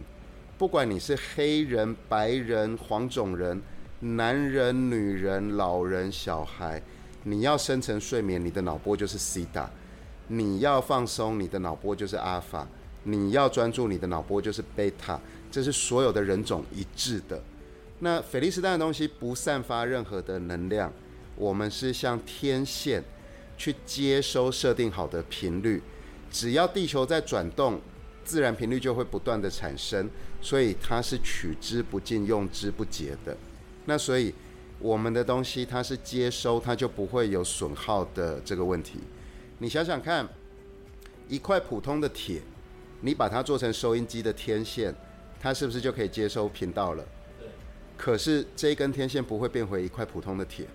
[0.62, 3.60] 不管你是黑人、白人、黄种人、
[3.98, 6.80] 男人、女人、老人、小孩，
[7.24, 9.68] 你要深层睡眠，你的脑波就是西塔；
[10.28, 12.64] 你要放松，你的脑波就是阿尔法；
[13.02, 15.18] 你要专注，你的脑波就是贝塔。
[15.50, 17.42] 这是所有的人种一致的。
[17.98, 20.92] 那菲利斯丹的东西不散发任何的能量，
[21.34, 23.02] 我们是像天线。
[23.58, 25.82] 去接收设定好的频率，
[26.30, 27.80] 只要地球在转动，
[28.24, 30.08] 自然频率就会不断的产生，
[30.40, 33.36] 所以它是取之不尽、用之不竭的。
[33.86, 34.32] 那所以
[34.78, 38.98] 我们的东西它是接收，它就不会有损耗的这个问题。
[39.58, 40.28] 你想想看，
[41.28, 42.40] 一块普通的铁，
[43.00, 44.94] 你把它做成收音机的天线，
[45.40, 47.04] 它是不是就可以接收频道了？
[47.38, 47.48] 对。
[47.96, 50.66] 可是这一根天线不会变回一块普通的铁。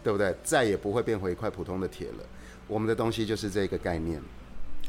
[0.00, 0.34] 对不对？
[0.44, 2.24] 再也不会变回一块普通的铁了。
[2.68, 4.22] 我们的东西就是这个概念。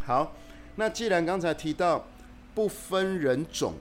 [0.05, 0.33] 好，
[0.79, 2.07] 那既然刚才提到
[2.55, 3.73] 不分人种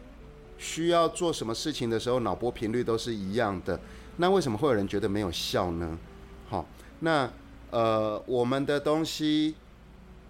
[0.58, 3.78] 需要做什么事情的时候，脑波频率都是一样的，
[4.16, 5.96] 那为什么会有人觉得没有效呢？
[6.48, 6.66] 好，
[6.98, 7.30] 那
[7.70, 9.54] 呃，我们的东西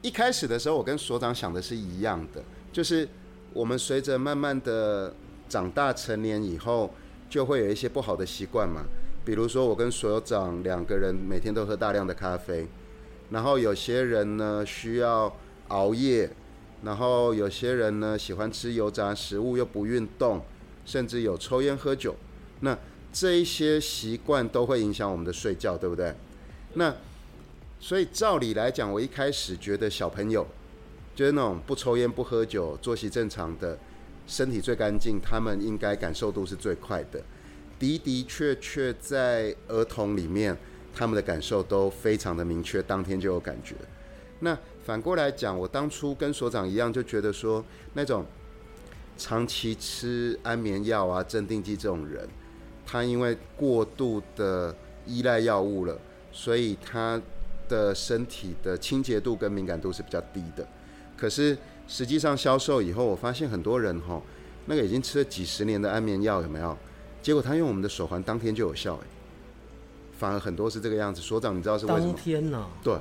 [0.03, 3.09] 一开始的时候，我跟所长想的是一样的，就是
[3.55, 5.15] 我们随着慢慢的
[5.49, 6.93] 长大成年以后，
[7.31, 8.83] 就会有一些不好的习惯嘛。
[9.25, 12.67] 比如说，我跟所长两个人每天都喝大量的咖啡，
[13.31, 15.35] 然后有些人呢需要
[15.69, 16.31] 熬夜，
[16.83, 20.43] 然后有些人呢喜欢吃油炸食物又不运动，
[20.85, 22.15] 甚至有抽烟喝酒。
[22.61, 22.77] 那
[23.13, 26.15] 这一些习惯都会影响我们的睡觉，对不对？
[26.75, 26.95] 那
[27.81, 30.47] 所以照理来讲，我一开始觉得小朋友
[31.15, 33.79] 就是那种不抽烟不喝酒、作息正常的、
[34.27, 37.21] 身体最干净，他们应该感受度是最快的。
[37.79, 40.57] 的的确确，在儿童里面，
[40.95, 43.75] 他们的感受都非常的明确，当天就有感觉。
[44.41, 44.57] 那
[44.89, 48.25] 反过来讲，我当初跟所长一样，就觉得说，那种
[49.19, 52.27] 长期吃安眠药啊、镇定剂这种人，
[52.87, 54.75] 他因为过度的
[55.05, 56.01] 依赖药物了，
[56.33, 57.21] 所以他
[57.69, 60.67] 的身体的清洁度跟敏感度是比较低的。
[61.19, 61.55] 可是
[61.87, 64.23] 实际上销售以后，我发现很多人哈，
[64.65, 66.75] 那个已经吃了几十年的安眠药，有没有？
[67.21, 69.07] 结果他用我们的手环当天就有效哎，
[70.19, 71.21] 反而很多是这个样子。
[71.21, 72.07] 所长，你知道是为什么？
[72.07, 72.67] 当天呢？
[72.83, 72.99] 对。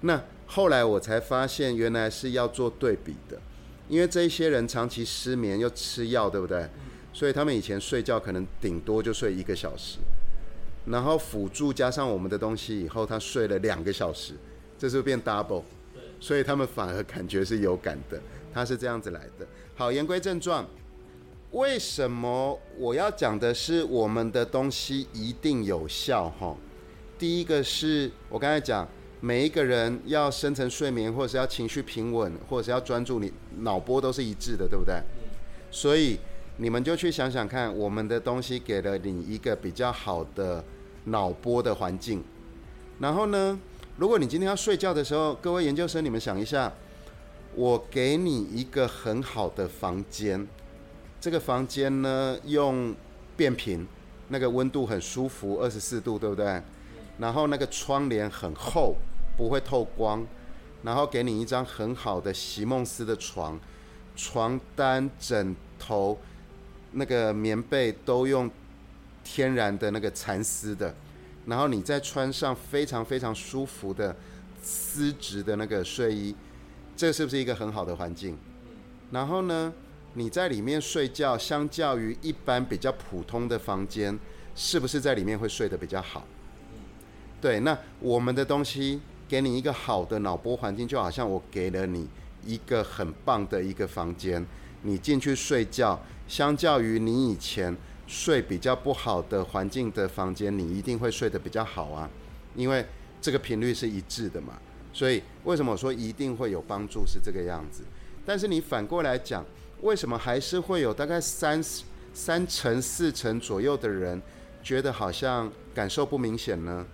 [0.00, 3.38] 那后来我才发现，原来是要做对比的，
[3.88, 6.68] 因为这些人长期失眠又吃药，对不对？
[7.12, 9.98] 所以他们以前睡觉可能顶多就睡一个小时，
[10.86, 14.34] 然后辅助加上我们的东西以后，他睡了两个小时，
[14.78, 15.62] 这是变 double。
[16.20, 18.18] 所以他们反而感觉是有感的，
[18.52, 19.46] 他是这样子来的。
[19.74, 20.64] 好，言归正传。
[21.50, 26.30] 为什么我要讲的是我们的东西一定有效？
[26.30, 26.56] 哈，
[27.18, 28.88] 第一个是我刚才讲，
[29.24, 35.00] 每一个人要深层睡眠，或者是要情绪平稳，或者是要专注，你脑波都是一致的，对不对？
[35.70, 36.18] 所以
[36.58, 40.62] 你们就去想想看，我们的东西给了你一个比较好的
[41.04, 42.22] 脑波的环境。
[42.98, 43.58] 然后呢，
[43.96, 46.70] 如果你今天要睡觉的时候，各位研究生，你们想一下，
[47.54, 50.46] 我给你一个很好的房间。
[51.18, 52.94] 这个房间呢，用
[53.38, 53.86] 变频，
[54.28, 56.60] 那个温度很舒服，二十四度，对不对？
[57.16, 58.96] 然后那个窗帘很厚，
[59.36, 60.26] 不会透光。
[60.82, 63.58] 然后给你一张很好的席梦思的床，
[64.14, 66.18] 床单、枕头、
[66.92, 68.50] 那个棉被都用
[69.22, 70.94] 天然的那个蚕丝的。
[71.46, 74.14] 然后你再穿上非常非常舒服的
[74.62, 76.34] 丝质的那个睡衣，
[76.96, 78.36] 这是不是一个很好的环境？
[79.10, 79.72] 然后呢？
[80.16, 84.16] 你在里面睡觉，相较于一般比较普通的房间，
[84.54, 86.24] 是不是在里面会睡得比较好？
[87.40, 92.08] 对，那我们的东西给你一个好的脑波环境，就好像我给了你
[92.44, 94.44] 一个很棒的一个房间，
[94.82, 102.08] 你进去睡觉，相较于你以前睡比较不好的环境的房间，你一定会睡得比较好啊，
[102.54, 102.84] 因为
[103.20, 104.54] 这个频率是一致的嘛。
[104.92, 107.82] 所以为什么我说一定会有帮助是这个样子？
[108.24, 109.44] 但是你反过来讲，
[109.80, 111.62] 为什么还是会有大概三
[112.12, 114.22] 三成四成左右的人
[114.62, 116.86] 觉得好像感受不明显呢？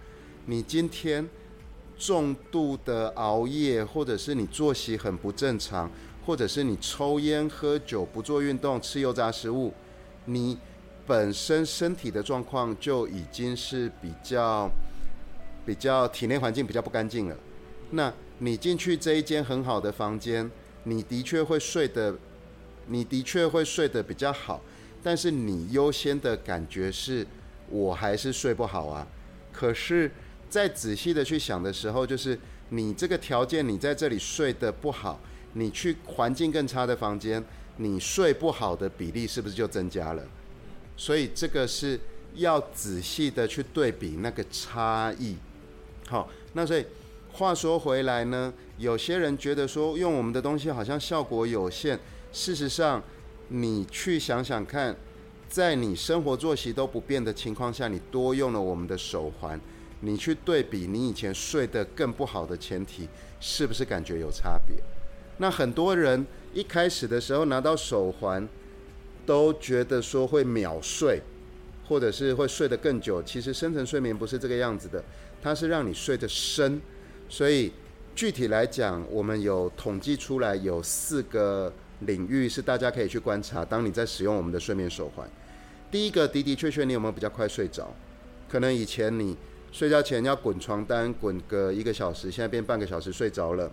[0.46, 1.28] 你今天
[2.00, 5.90] 重度的熬夜，或者是你作息很不正常，
[6.24, 9.74] 或者是你抽烟喝酒不做运动吃油炸食物，
[10.24, 10.56] 你
[11.06, 14.70] 本身身体的状况就已经是比较
[15.66, 17.36] 比较体内环境比较不干净了。
[17.90, 20.50] 那你进去这一间很好的房间，
[20.84, 22.16] 你的确会睡得，
[22.86, 24.62] 你的确会睡得比较好，
[25.02, 27.26] 但是你优先的感觉是，
[27.68, 29.06] 我还是睡不好啊。
[29.52, 30.10] 可是。
[30.50, 32.38] 再仔细的去想的时候，就是
[32.70, 35.18] 你这个条件，你在这里睡得不好，
[35.54, 37.42] 你去环境更差的房间，
[37.76, 40.22] 你睡不好的比例是不是就增加了？
[40.96, 41.98] 所以这个是
[42.34, 45.36] 要仔细的去对比那个差异。
[46.08, 46.84] 好，那所以
[47.32, 51.98] 话说回来呢，有些人觉得说用我们的东西好像效果有限，
[52.32, 53.02] 事实上
[53.48, 54.94] 你去想想看，
[55.48, 59.60] 在你生活作息都不变的情况下，你多用了我们的手环。
[60.00, 63.06] 你去对比你以前睡得更不好的前提，
[63.38, 64.76] 是不是感觉有差别？
[65.36, 68.48] 那很多人一开始的时候拿到手环，
[69.26, 71.20] 都觉得说会秒睡，
[71.86, 73.22] 或者是会睡得更久。
[73.22, 75.04] 其实深层睡眠不是这个样子的，
[75.42, 76.80] 它是让你睡得深。
[77.28, 77.72] 所以
[78.14, 83.64] 具体来讲，我们有统计出来有四个领域是大家可以去观察。
[83.64, 85.28] 当你在使用我们的睡眠手环，
[85.90, 87.94] 第一个的的确确你有没有比较快睡着？
[88.48, 89.36] 可能以前你。
[89.72, 93.70] 睡觉前要滚床单，滚个一个小时，现在变半个小时睡着了。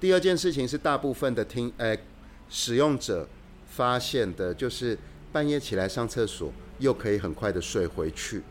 [0.00, 1.98] 第二件事情是，大部分的听诶
[2.48, 3.28] 使用者
[3.68, 4.96] 发现的，就是
[5.32, 8.42] 半夜起来上厕所又可以很快的睡回去，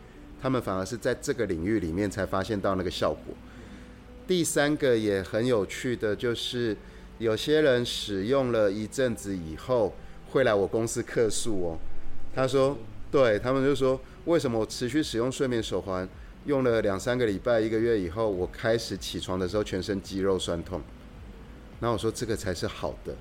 [0.41, 3.33] 他们反而是在这个领域里面才发现到那个效果。
[4.27, 6.75] 第三个也很有趣的就是，
[7.19, 9.95] 有些人使用了一阵子以后，
[10.31, 11.79] 会来我公司客诉哦。
[12.35, 12.77] 他说，
[13.09, 13.99] 对他们就说。
[14.27, 16.07] 为什么我持续使用睡眠手环，
[16.45, 20.81] 用了两三个礼拜、一个月以后，我开始起床的时候全身肌肉酸痛？
[21.79, 23.15] 那我说这个才是好的，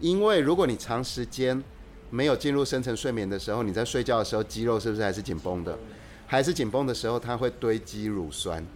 [0.00, 1.62] 因为如果你长时间
[2.10, 5.78] 没有进入深层睡眠的时候，你在睡觉的时候肌肉是不是还是紧绷的？
[6.26, 8.66] 还是紧绷的时候，它会堆积乳酸。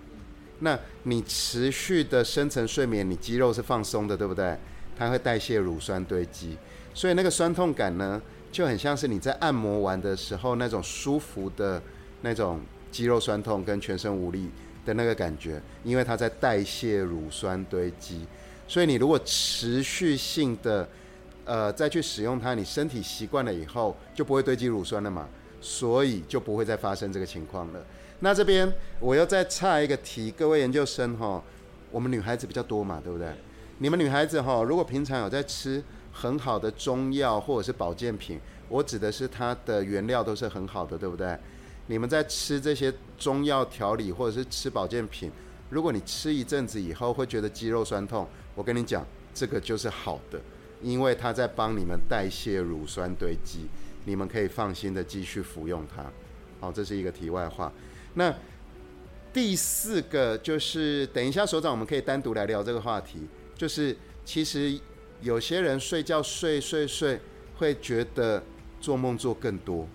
[0.61, 4.57] 那你持续的深层睡眠，你肌肉是放松的，对不对？
[4.97, 6.57] 它会代谢乳酸堆积，
[6.95, 8.23] 所以那个酸痛感呢？
[8.53, 11.81] 就很像是你在按摩完的时候那种舒服的
[12.23, 12.61] 那种
[12.91, 14.51] 肌肉酸痛跟全身无力
[14.85, 18.27] 的那个感觉，因为它在代谢乳酸堆积，
[18.67, 20.89] 所以你如果持续性的
[21.45, 25.29] 呃再去使用它，你身体习惯了以后就不会堆积乳酸了嘛，
[25.61, 27.81] 所以就不会再发生这个情况了。
[28.19, 31.41] 那这边我又再插一个题，各位研究生哈，
[31.93, 33.29] 我们女孩子比较多嘛，对不对？
[33.79, 35.83] 你们女孩子哈，如果平常有在吃。
[36.21, 41.35] 很好的中药或者是保健品，我指的是它的原料都是很好的，对不对？
[41.87, 45.33] 你们在吃这些中药调理或者是吃保健品，
[45.71, 49.03] 如果你吃一阵子以后会觉得肌肉酸痛，我跟你讲，
[49.33, 50.39] 这个就是好的，
[50.83, 53.67] 因为它在帮你们代谢乳酸堆积，
[54.05, 56.05] 你们可以放心的继续服用它。
[56.61, 57.73] 好，这是一个题外话。
[58.13, 58.35] 那
[59.33, 64.79] 第四个就是等一下所长，我们可以单独来聊这个话题，就是其实。
[65.23, 67.21] 有些人睡觉睡睡睡，
[67.59, 68.43] 会觉得
[68.81, 69.87] 做梦做更多。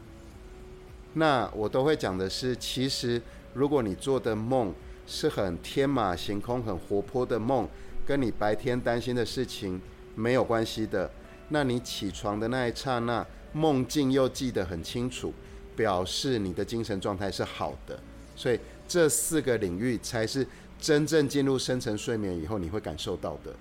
[1.14, 3.22] 那我都会讲的是，其实
[3.54, 4.74] 如果你做的梦
[5.08, 7.68] 是很天马行空、很活泼的梦，
[8.06, 9.82] 跟你白天担心的事情
[10.14, 11.10] 没有关系的，
[11.50, 15.34] 那你起床的那一刹那，梦境又记得很清楚，
[15.76, 18.00] 表示你的精神状态是好的。
[18.36, 20.46] 所以这四个领域才是
[20.80, 23.56] 真正进入深层睡眠以后你会感受到的。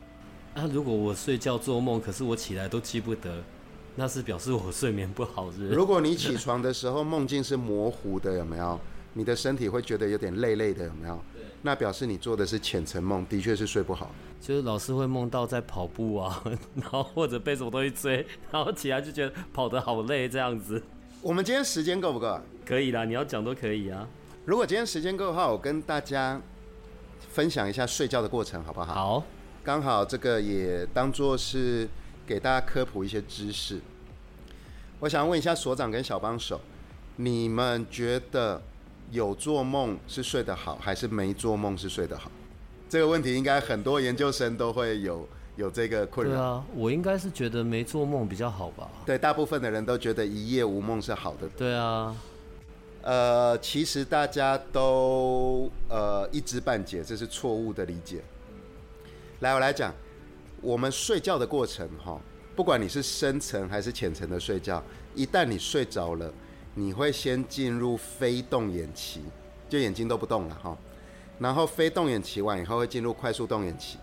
[0.55, 3.43] 那如果我睡觉做梦，可是我起来都记不得，
[3.97, 5.69] 那是表示我睡眠不好，是？
[5.69, 8.79] 如果你起床的时候梦境是模糊的，有没有？
[9.15, 11.21] 你的身体会觉得有点累累的，有没有？
[11.63, 14.11] 那表示你做的是浅层梦，的确是睡不好。
[14.41, 16.45] 就是老是会梦到在跑步啊，
[16.75, 20.83] 然后或者被什么东西追，然后起来就觉得跑得好累这样子。
[21.23, 22.39] 我们今天时间够不够？
[22.67, 24.07] 可以啦，你要讲都可以啊。
[24.45, 26.41] 如果今天时间够的话，我跟大家
[27.19, 28.95] 分享一下睡觉的过程，好不好？
[28.95, 29.25] 好。
[29.65, 31.89] 刚好这个也当做是
[32.27, 33.81] 给大家科普一些知识。
[35.01, 36.61] 我想问一下所长跟小帮手，
[37.17, 38.61] 你们觉得
[39.11, 42.31] 有做梦是睡得好，还是没做梦是睡得好？
[42.91, 46.35] 这个问题应该很多研究生都会有有这个困扰。
[46.35, 48.87] 对啊，我应该是觉得没做梦比较好吧。
[49.07, 51.49] 对，大部分的人都觉得一夜无梦是好的。
[51.57, 52.15] 对啊。
[53.01, 58.23] 呃，其实大家都呃一知半解，这是错误的理解。
[59.45, 59.95] 来，我来讲，
[60.63, 62.19] 我们睡觉的过程哈，
[62.57, 64.83] 不管你是深层还是浅层的睡觉，
[65.15, 66.33] 一旦你睡着了，
[66.75, 69.21] 你会先进入非动眼期，
[69.69, 70.75] 就眼睛都不动了哈。
[71.39, 73.99] 然后非动眼期完以后会进入快速动眼期，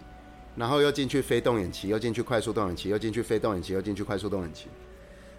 [0.56, 4.68] 然后又进去非动眼期，又进去快速动眼期，又进去非动眼期，又进去快速动眼期。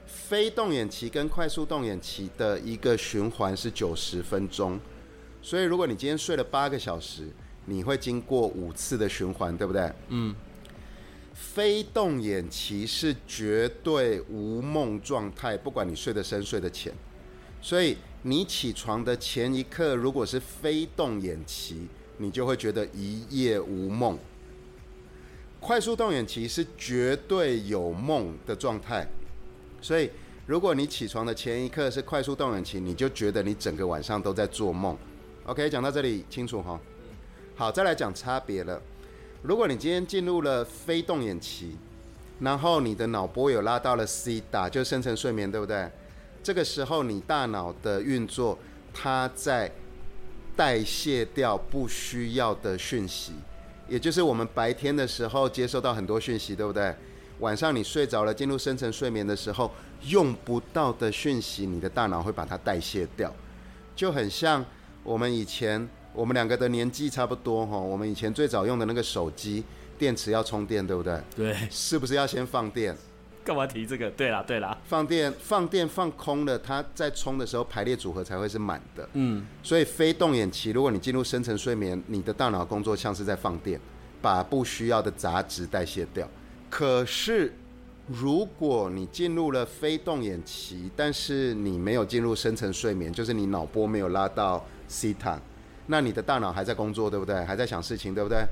[0.04, 4.80] 非动眼期跟快速动眼期的一个循环是九十分钟，
[5.40, 7.28] 所以如果你今天睡了八个小时，
[7.64, 9.92] 你会经过五次的循环，对不对？
[10.08, 10.34] 嗯。
[11.34, 16.92] 非动眼期是绝对无梦状态，不管你睡得深睡得浅，
[17.60, 21.88] 所以你起床的前一刻如果是非动眼期，
[22.18, 24.18] 你就会觉得一夜无梦。
[25.58, 29.08] 快速动眼期是绝对有梦的状态。
[29.80, 30.10] 所以，
[30.46, 34.96] 如果你起床的前一刻是快速动眼期，你就觉得你整个晚上都在做梦。
[35.44, 36.78] OK，讲到这里清楚哈？
[37.62, 38.82] 好，再来讲差别了。
[39.42, 41.76] 如果你今天进入了非动眼期，
[42.40, 45.88] 然后你的脑波有拉到了 C 打，就深层睡眠，对不对？
[46.42, 48.58] 这个时候你大脑的运作，
[48.92, 49.70] 它在
[50.56, 53.34] 代谢掉不需要的讯息，
[53.86, 56.92] 也就是我们白天的时候接收到很多讯息，对不对？
[57.38, 59.70] 晚上你睡着了，进入深层睡眠的时候，
[60.08, 63.32] 用不到的讯息，你的大脑会把它代谢掉，
[63.94, 64.66] 就很像
[65.04, 67.78] 我们以前，我们两个的年纪差不多哈。
[67.78, 69.64] 我们以前最早用的那个手机，
[69.98, 71.20] 电池要充电，对不对？
[71.36, 71.56] 对。
[71.70, 72.96] 是不是要先放电？
[73.44, 74.08] 干嘛提这个？
[74.10, 74.78] 对啦，对啦。
[74.84, 79.08] 放电，放电放空了，它在充的时候排列组合才会是满的。
[79.14, 79.44] 嗯。
[79.62, 83.80] 所以非动眼期，如果你进入深层睡眠，你的大脑工作像是在放电，
[84.20, 86.28] 把不需要的杂质代谢掉。
[86.70, 87.52] 可是，
[88.06, 95.40] 如果你进入了非动眼期，但是你没有进入深层睡眠，就是你脑波没有拉到西塔，
[95.86, 97.44] 那你的大脑还在工作，对不对？
[97.44, 98.44] 还在想事情，对不对？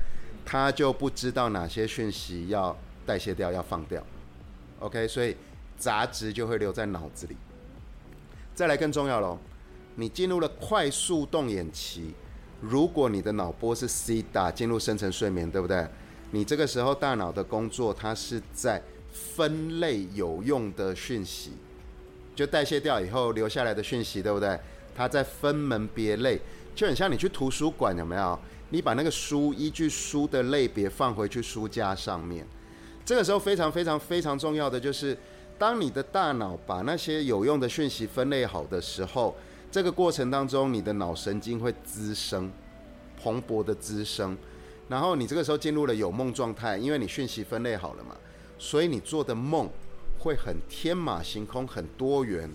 [0.45, 2.75] 他就不知道哪些讯息要
[3.05, 4.03] 代谢掉，要放掉。
[4.79, 5.35] OK，所以
[5.77, 7.37] 杂质就会留在脑子里。
[8.53, 9.37] 再来更重要喽，
[9.95, 12.13] 你进入了快速动眼期，
[12.59, 15.87] 如果你的脑波是 C 打，进入深层睡眠，对不对？
[16.31, 21.51] 你这个时候大脑的工作，它是在分类有用的讯息，
[22.35, 24.59] 就代谢掉以后留下来的讯息，对不对？
[24.95, 26.39] 它在分门别类，
[26.73, 28.39] 就很像你去图书馆有没有？
[28.69, 32.47] 你把那个书依据书的类别放回去书架上面。
[33.03, 35.17] 这个时候非常非常非常重要的就是，
[35.59, 39.35] 当你的大脑把那些有用的讯息分类好的时候，
[39.69, 42.49] 这个过程当中你的脑神经会滋生，
[43.21, 44.37] 蓬勃的滋生。
[44.87, 48.15] 然后你这个时候进入了有梦状态，因为你讯息分类好了嘛，
[48.57, 49.69] 所以你做的梦
[50.19, 52.49] 会很天马行空、很多元，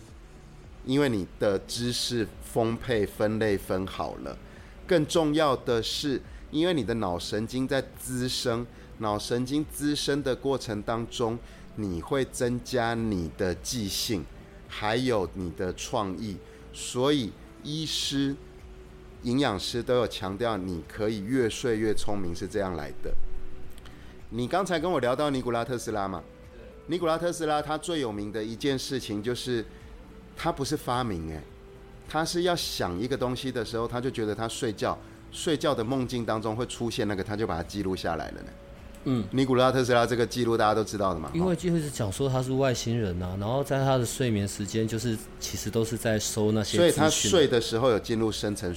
[0.86, 4.38] 因为你的知识丰沛、分类分好了。
[4.86, 8.66] 更重要的是，因为你的脑神经在滋生，
[8.98, 11.38] 脑神经滋生的过程当中，
[11.74, 14.24] 你会增加你的记性，
[14.66, 16.38] 还有你的创意。
[16.72, 17.32] 所以
[17.62, 18.34] 医师。
[19.22, 23.12] 营养师都有强调，你可以越睡越聪明，是这样来的。
[24.30, 26.22] 你刚才跟我聊到尼古拉特斯拉嘛？
[26.86, 29.64] 尼古拉特斯拉他最有名的一件事情就是，
[30.36, 31.40] 他不是发明诶，
[32.08, 34.96] 他是要想一个东西的时候，他就觉得他睡觉
[35.32, 38.48] 睡觉的梦境当中会出现那个，他就把它记录下来了呢。
[39.04, 41.30] 嗯，尼古拉特斯拉这个记录大家都知道的嘛？
[41.32, 48.74] 因为就是讲说他是外星人呐，然后在他的睡眠时间就是其实都是在收那些，所以他睡的时候有进入深层。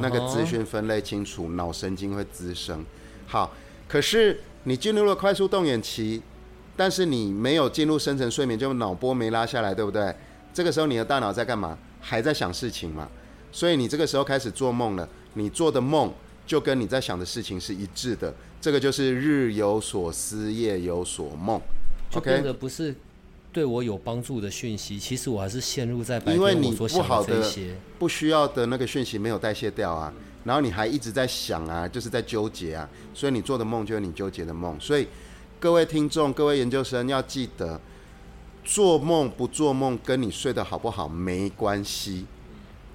[0.00, 2.84] 那个资讯分类清楚，脑神经会滋生。
[3.26, 3.52] 好，
[3.88, 6.22] 可是你进入了快速动眼期，
[6.76, 10.14] 但是你没有进入深层睡眠，就脑波没拉下来，对不对？
[10.52, 11.78] 这个时候你的大脑在干嘛？
[12.00, 13.08] 还在想事情嘛？
[13.50, 16.12] 所以你这个时候开始做梦了，你做的梦
[16.46, 18.34] 就跟你在想的事情是一致的。
[18.60, 21.60] 这个就是日有所思，夜有所梦。
[22.14, 22.94] OK，不是。
[23.52, 30.10] 对我有帮助的讯息，其实我还是陷入在白天我所想的这些不需要的那个讯息没有代谢掉啊，
[30.44, 34.74] 然后你还一直在想啊，就是在纠结啊，所以你做的梦就是你纠结的梦。
[34.80, 35.06] 所以
[35.60, 37.78] 各位听众、各位研究生要记得，
[38.64, 42.26] 做梦不做梦跟你睡得好不好没关系，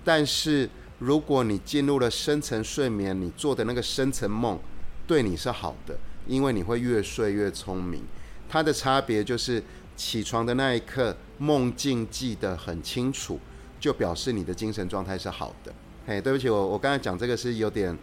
[0.03, 4.59] 但是如果你进入了深层睡眠，你做的那个深层梦
[5.05, 8.03] 对你是好的，因为你会越睡越聪明。
[8.49, 9.63] 它的差别就是。
[9.97, 13.39] 起床的那一刻，梦境记得很清楚，
[13.80, 15.74] 就表示你的精神状态是好的。
[16.05, 17.97] 嘿，对不起，我我刚才讲这个是有点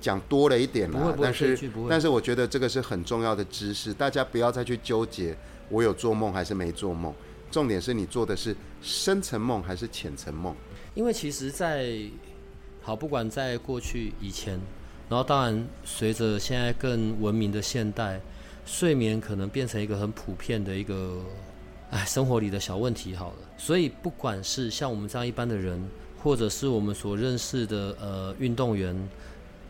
[0.00, 1.58] 讲多了一点啦，但是
[1.90, 5.36] 但是我觉得这个是很重要的知识，大家不要再去纠结
[5.68, 7.12] 我有做梦还是没做梦，
[7.50, 10.54] 重点是你做的是深层梦还是浅层梦？
[10.94, 11.98] 因为其实在，
[12.80, 14.60] 好，不管在过去、以前，
[15.08, 18.20] 然后当然随着现在更文明的现代，
[18.64, 21.20] 睡眠可能变成一个很普遍的一个，
[21.90, 23.14] 哎，生活里的小问题。
[23.14, 25.82] 好了，所以不管是像我们这样一般的人，
[26.22, 29.08] 或者是我们所认识的呃运动员、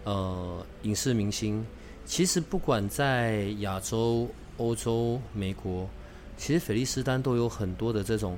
[0.04, 1.64] 呃影视明星，
[2.04, 5.88] 其实不管在亚洲、欧洲、美国，
[6.36, 8.36] 其实菲利斯丹都有很多的这种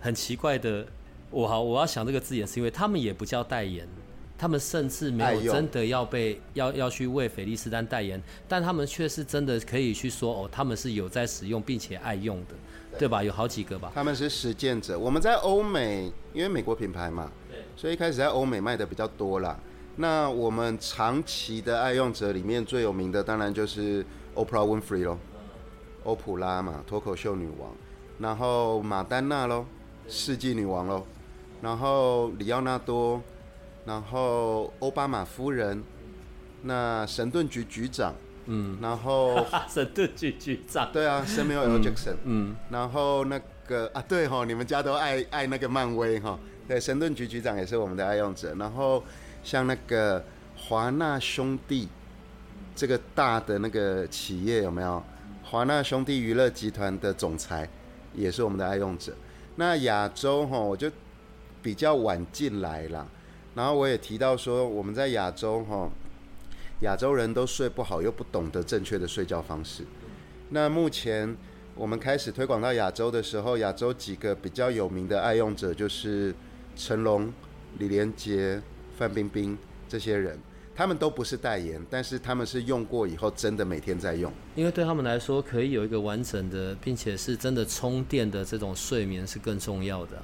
[0.00, 0.86] 很奇怪的。
[1.30, 3.86] 我好，我要想这个字眼，是因为他们也不叫代言，
[4.38, 12.54] 他们甚至没有真的要被要要去为菲利斯丹代言，但他们却是真的可以去说哦，他们是有在使用并且爱用的，
[12.98, 13.22] 对吧？
[13.22, 13.92] 有好几个吧。
[13.94, 14.98] 他们是实践者。
[14.98, 19.60] 我们在欧美，因为美国品牌嘛，对所以一开始在欧美卖的比较多啦。
[19.96, 24.02] 那我们长期的爱用者里面最有名的，当然就是
[24.34, 25.18] Oprah Winfrey 咯，
[26.04, 27.70] 欧普拉嘛，脱口秀女王，
[28.18, 29.64] 然后马丹娜喽，
[30.08, 31.04] 世纪女王喽。
[31.60, 33.20] 然后里奥纳多，
[33.84, 35.82] 然后奥巴马夫人，
[36.62, 38.14] 那神盾局局长，
[38.46, 41.78] 嗯，然后 神盾局局长，对啊，Samuel L.
[41.80, 46.38] Jackson，嗯，然后那个啊，对哈，你们家都爱爱那个漫威哈，
[46.68, 48.54] 对，神盾局局长也是我们的爱用者。
[48.54, 49.02] 然后
[49.42, 50.24] 像那个
[50.56, 51.88] 华纳兄弟
[52.76, 55.02] 这个大的那个企业有没有？
[55.50, 57.68] 华纳兄弟娱乐集团的总裁
[58.14, 59.14] 也是我们的爱用者。
[59.56, 60.90] 那亚洲哈，我就。
[61.60, 63.06] 比较晚进来了，
[63.56, 65.90] 然后我也提到说，我们在亚洲哈，
[66.82, 69.84] 亚洲人都睡不好，又不懂得正确的睡觉方式。
[70.50, 71.36] 那目前
[71.74, 76.32] 我们开始推广到亚洲的时候，亚洲几个比较有名的爱用者就是
[76.76, 77.30] 成龙、
[77.78, 78.62] 李连杰、
[78.96, 80.38] 范冰冰这些人，
[80.78, 90.22] 他们都不是代言，但是他们是用过以后真的每天在用，因为对他们来说，可以有一个完整的，并且是真的充电的这种睡眠是更重要的啊。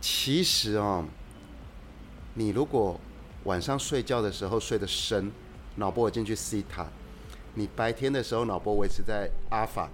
[0.00, 1.04] 其实哦，
[2.32, 2.98] 你如果
[3.44, 5.30] 晚上睡觉的时候睡得深，
[5.74, 6.86] 脑波进去西塔，
[7.52, 9.90] 你白天的时候脑波维持在阿法，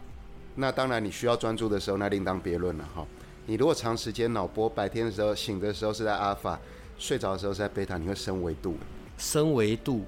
[0.54, 3.04] 那当然你需要专注的时候，那另当别论了哈。
[3.46, 6.60] 你如果长时间脑波白天的时候醒的时候是在阿法，
[6.96, 8.76] 睡着的时候是在贝塔，你会升维度。
[9.22, 10.04] 升维度，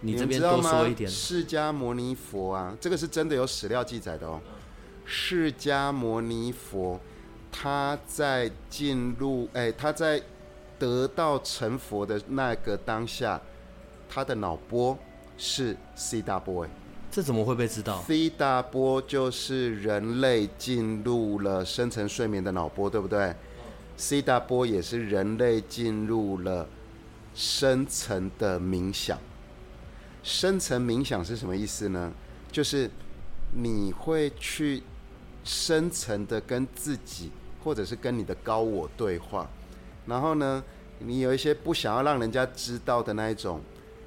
[0.00, 1.08] 你这边多说一点。
[1.08, 4.40] 释迦牟尼佛啊，这个是真的有史料记载的哦。
[5.06, 6.98] 释迦牟尼佛。
[7.54, 10.18] 他在进入，哎，他在
[10.78, 13.38] 得到成佛的那个当下，
[14.08, 14.98] 他的脑波
[15.36, 16.70] 是 C 大波，哎，
[17.10, 23.34] 这怎么会被知道？C 大波就是人类进入了深层睡眠的脑波，对不对
[23.98, 26.66] ？C 大波也是人类进入了
[27.34, 29.18] 深层的冥想。
[30.22, 32.12] 深层冥想是什么意思呢？
[32.50, 32.90] 就是
[33.52, 34.82] 你会去
[35.44, 37.30] 深层的跟自己。
[37.64, 39.48] 或者是跟你的高我对话，
[40.04, 40.60] 然后呢，
[40.98, 43.60] 你有一些不想要让人家知道的那一种、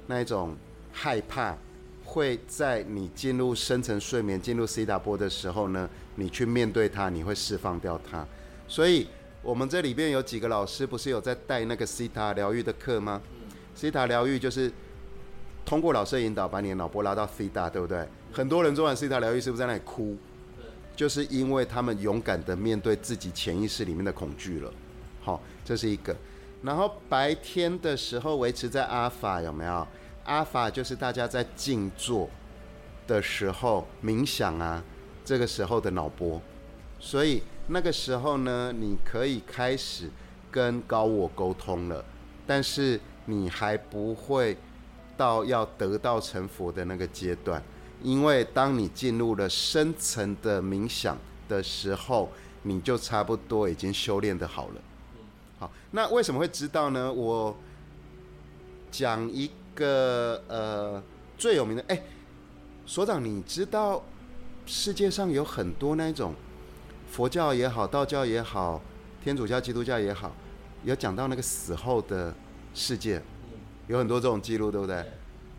[0.08, 0.54] 那一种
[0.92, 1.56] 害怕，
[2.04, 8.28] 会在你进入深层睡眠、进入 C 大波的时候呢，你去面对它，你会释放掉它。
[8.68, 9.08] 所以，
[9.46, 13.22] 我们这里边有几个老师不是有在带那个西塔疗愈的课吗
[13.76, 14.72] 西塔疗愈就是
[15.64, 18.04] 通过老师的引导，把你的脑波拉到 C 大，对不对？
[18.32, 20.16] 很多人做完西塔疗愈，是不是在那里哭？
[20.96, 24.72] 就是因为他们勇敢的面对自己潜意识里面的恐惧了，
[25.20, 26.16] 好，这是一个。
[26.62, 29.86] 然后白天的时候维持在阿法有没有？
[30.24, 32.28] 阿法就是大家在静坐
[33.06, 34.82] 的时候冥想啊，
[35.24, 36.42] 这个时候的脑波。
[36.98, 40.08] 所以那个时候呢，你可以开始
[40.50, 42.04] 跟高我沟通了，
[42.46, 44.56] 但是你还不会
[45.16, 47.62] 到要得道成佛的那个阶段。
[48.02, 51.16] 因为当你进入了深层的冥想
[51.48, 52.30] 的时候，
[52.62, 54.74] 你就差不多已经修炼的好了。
[55.58, 57.10] 好，那为什么会知道呢？
[57.12, 57.56] 我
[58.90, 61.02] 讲一个呃
[61.38, 62.02] 最有名的，哎，
[62.84, 64.02] 所长，你知道
[64.66, 66.34] 世界上有很多那种
[67.10, 68.80] 佛教也好，道教也好，
[69.22, 70.34] 天主教、基督教也好，
[70.84, 72.34] 有讲到那个死后的
[72.74, 73.22] 世界，
[73.88, 75.04] 有很多这种记录，对不对？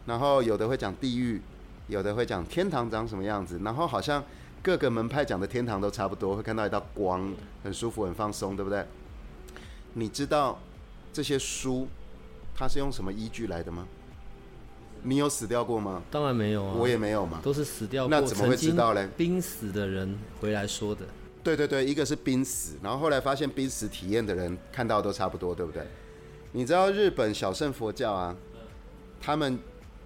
[0.05, 1.41] 然后有的会讲地狱。
[1.89, 4.21] 有的会讲天堂长什么样子，然后好像
[4.61, 7.33] 各个门派讲的天堂都差不多，会看到一道光，
[7.63, 8.85] 很舒服，很放松，对不对？
[9.93, 10.59] 你知道
[11.13, 11.87] 这些书
[12.53, 13.87] 它是用什么依据来的吗？
[15.03, 16.01] 你有死掉过吗？
[16.11, 19.07] 当然没有啊，我也没有嘛，都是死掉过，那怎么会知道嘞？
[19.15, 21.05] 濒死的人回来说的。
[21.55, 25.81] 对对对，一个是濒死，然后后来发现濒死体验的人看到都差不多，对不对？
[26.51, 28.35] 你知道日本小乘佛教啊，
[29.21, 29.57] 他们。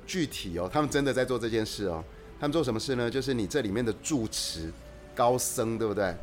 [0.03, 2.03] 具体哦，他们真的在做这件事哦。
[2.37, 3.09] 他们做什么事呢？
[3.09, 4.69] 就是你这里面的住持
[5.15, 6.13] 高僧，对不对？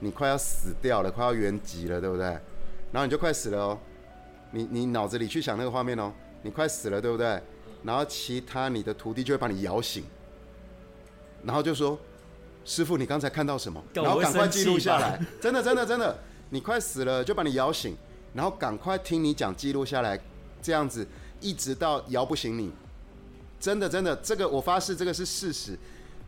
[0.00, 2.26] 你快要死掉了，快要原籍了，对不对？
[2.92, 3.78] 然后你就快死了哦，
[4.50, 6.12] 你你脑子里去想那个画面哦，
[6.42, 7.40] 你快死了，对不对？
[7.84, 10.04] 然后其他你的徒弟就会把你摇醒，
[11.42, 11.98] 然后就说
[12.68, 16.16] ：“师傅，你刚才看到什么？”然后赶快记录下来，真的真的真的，
[16.50, 17.96] 你快死了就把你摇醒，
[18.34, 20.20] 然后赶快听你讲记录下来，
[20.60, 21.06] 这样子
[21.40, 22.70] 一直到摇不醒你。
[23.58, 25.78] 真的真的，这个我发誓，这个是事实。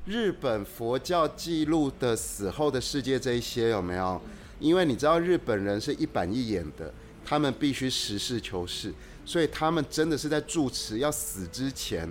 [0.06, 4.18] 日本佛教记录的死后的世界这一些有没有？
[4.58, 6.92] 因为你知道日本人是一板一眼的，
[7.24, 8.92] 他们必须实事求是，
[9.24, 12.10] 所以他们真的是在住持要死之前，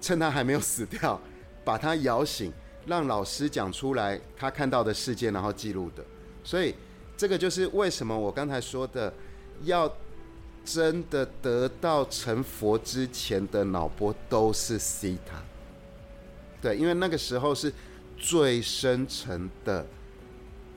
[0.00, 1.20] 趁他还没有死掉，
[1.64, 2.52] 把他摇醒，
[2.86, 6.04] 让老师讲出来他看到的事件，然后记录的。
[6.42, 6.74] 所以
[7.16, 9.12] 这个就是为什么我刚才说的
[9.64, 9.92] 要。
[10.62, 15.42] 真的得到成佛之前的脑波都是西塔，
[16.60, 17.72] 对，因为那个时候是
[18.18, 19.84] 最深层的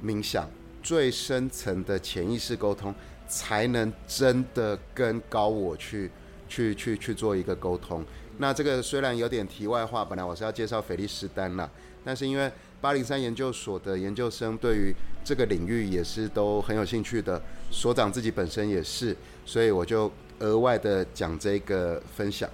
[0.02, 0.50] 冥想，
[0.82, 2.96] 最深层的潜意识沟通，
[3.28, 6.10] 才能真的跟高我去
[6.48, 8.04] 去去去做一个沟通。
[8.38, 11.70] 那这个虽然有点题外话，本来我是要介绍菲利斯丹啦，
[12.04, 12.52] 但是因为
[12.82, 14.94] 八零三研究所的研究生对于
[15.24, 17.42] 这个领域也是都很有兴趣的，
[17.72, 19.16] 所长自己本身也是。
[19.46, 22.50] 所以我就额外的讲这个分享，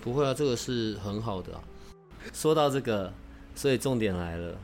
[0.00, 1.52] 不会啊，这个是很好的。
[2.32, 3.12] 说到这个，
[3.54, 4.56] 所以重点来了，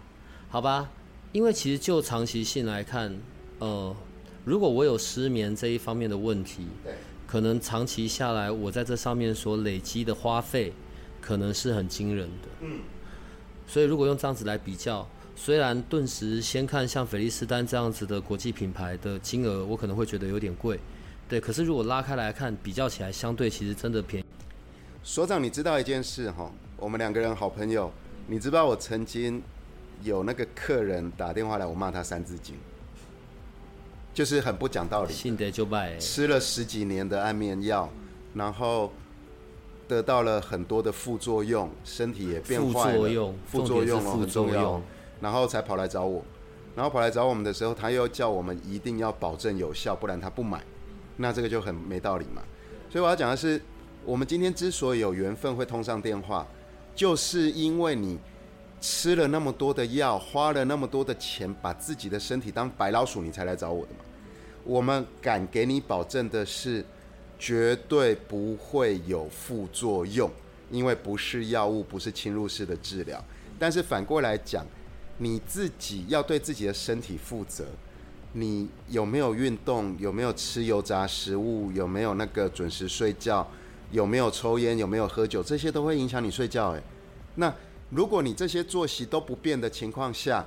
[0.48, 0.88] 好吧？
[1.32, 3.16] 因为其实就长期性来看，
[3.58, 3.94] 呃，
[4.44, 6.94] 如果我有失眠这一方面的问题，对，
[7.26, 10.72] 可能长期下来我在这上面所累积的花费，
[11.20, 12.48] 可能是很惊人的。
[12.60, 12.80] 嗯。
[13.68, 15.06] 所以如果用这样子来比较，
[15.36, 20.80] 虽然顿时先看像菲利斯丹这样子的国际品牌的金额，我可能会觉得有点贵。
[21.28, 24.26] 对，可是如果拉开来看，比较起来，相对其实真的便宜。
[25.04, 26.50] 所长，你知道一件事哈？
[26.78, 27.92] 我们两个人好朋友，
[28.26, 29.42] 你知道我曾经
[30.02, 32.54] 有那个客人打电话来，我骂他三字经，
[34.14, 35.12] 就是很不讲道理。
[35.12, 35.98] 信得就拜。
[35.98, 37.88] 吃了十几年的安眠药，
[38.32, 38.90] 然后
[39.88, 42.98] 得到了很多的副作用，身体也变坏了。
[42.98, 44.80] 副作用，副作用哦，很重要。
[45.20, 46.22] 然后才跑来找我，
[46.76, 50.62] 然后跑来找我们的时候，他又叫我们一定要保证有效，不然他不买。
[51.16, 52.40] 那这个就很没道理嘛，
[52.88, 53.60] 所以我要讲的是，
[54.04, 56.46] 我们今天之所以有缘分会通上电话，
[56.94, 58.16] 就是因为你
[58.80, 64.04] 吃了那么多的药，花了那么多的钱，把自己的身体当白老鼠，你才来找我的嘛。
[64.62, 66.84] 我们敢给你保证的是，
[67.38, 70.30] 绝对不会有副作用，
[70.70, 73.22] 因为不是药物，不是侵入式的治疗。
[73.58, 74.66] 但是反过来讲，
[75.18, 77.64] 你自己要对自己的身体负责。
[78.32, 79.96] 你有没有运动？
[79.98, 81.72] 有没有吃油炸食物？
[81.72, 83.46] 有没有那个准时睡觉？
[83.90, 84.76] 有没有抽烟？
[84.76, 85.42] 有没有喝酒？
[85.42, 86.72] 这些都会影响你睡觉。
[86.72, 86.82] 诶，
[87.36, 87.52] 那
[87.88, 90.46] 如果你这些作息都不变的情况下，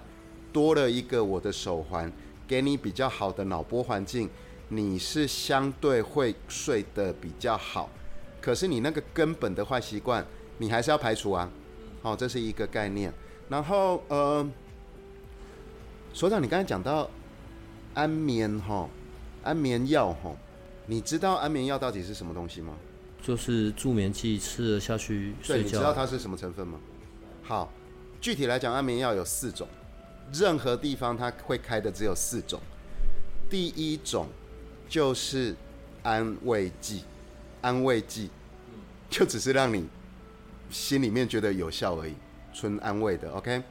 [0.54, 2.12] 多了一个我的手环，
[2.48, 4.30] 给你比较好的脑波环境，
[4.72, 7.90] 你是相对会睡得比较好。
[8.42, 10.26] 可是你那个根本的坏习惯，
[10.58, 11.48] 你还是要排除啊。
[12.02, 13.14] 好，这是一个概念。
[13.50, 14.50] 然后呃，
[16.14, 17.10] 所长，你刚才讲到。
[17.94, 18.90] 安眠哈，
[19.44, 20.34] 安眠药哈，
[20.86, 22.74] 你知道安眠药到底是什么东西吗？
[23.22, 25.64] 就是助眠剂，吃了下去睡觉。
[25.66, 26.80] 你知道它是什么成分吗？
[27.44, 27.70] 好，
[28.22, 29.68] 具体来讲，安眠药有四种，
[30.32, 32.62] 任何地方它会开的只有四种。
[33.50, 34.30] 第一种
[34.92, 35.56] 就是
[36.04, 37.06] 安慰剂，
[37.62, 38.30] 安慰剂
[39.10, 39.88] 就只是让你
[40.70, 42.14] 心里面觉得有效而已，
[42.54, 43.32] 纯安慰的。
[43.32, 43.64] OK。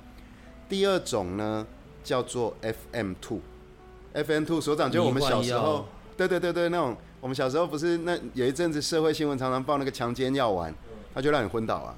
[0.66, 1.66] 第二种呢
[2.02, 10.74] 叫做 FM two，FM Two 所长就我们小时候，对对对对，那种我们小时候不是那有一阵子社会新闻常常报那个强奸药丸，
[11.14, 11.94] 他就让你昏倒啊。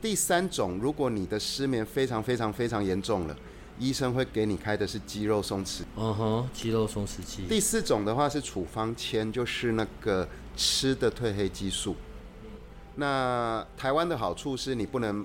[0.00, 3.36] 第三种，如果你的失眠非常非常非常严重了，
[3.78, 5.82] 医生会给你开的是肌肉松弛。
[5.96, 7.46] 嗯哼，肌肉松弛剂。
[7.48, 11.96] 第四种的话是处方签，就是那个吃的褪黑激素。
[12.96, 15.24] 那台湾的好处是你不能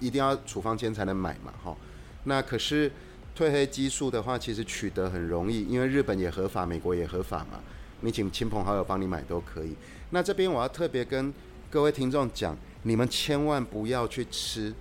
[0.00, 1.76] 一定要处方签才能买嘛，哈。
[2.24, 2.90] 那可是。
[3.36, 7.58] 褪黑激素的话，其实取得很容易，因为日本也合法，美国也合法嘛。
[8.02, 9.74] 你请亲朋好友帮你买都可以。
[10.10, 11.34] 那这边我要特别跟
[11.68, 14.72] 各位听众讲，你们千万不要去吃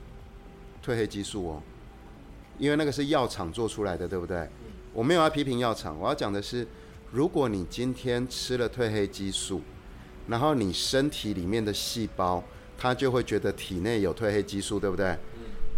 [0.85, 1.63] 褪黑激素哦，
[2.57, 4.47] 因为那个是药厂做出来的，对不对？
[4.93, 6.67] 我没有要批评药厂，我要讲的是，
[7.11, 9.61] 如果你今天吃了褪黑激素，
[10.27, 12.43] 然后你身体里面的细胞，
[12.77, 15.17] 它就会觉得体内有褪黑激素，对不对？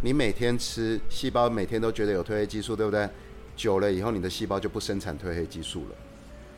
[0.01, 3.09] 你每天吃，细胞每天都觉得有褪黑激素，对不对？
[3.55, 5.95] 久了以后，你的细胞就不生产褪黑激素了。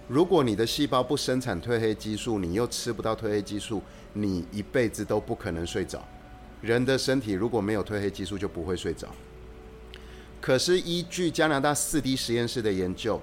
[0.07, 6.03] 如果你的细胞不生产褪黑激素，你又吃不到褪黑激素，你一辈子都不可能睡着。
[6.61, 9.07] 人的身体如果没有褪黑激素，就不会睡着。
[10.47, 13.19] 可是依据加拿大四 D 实验室的研究，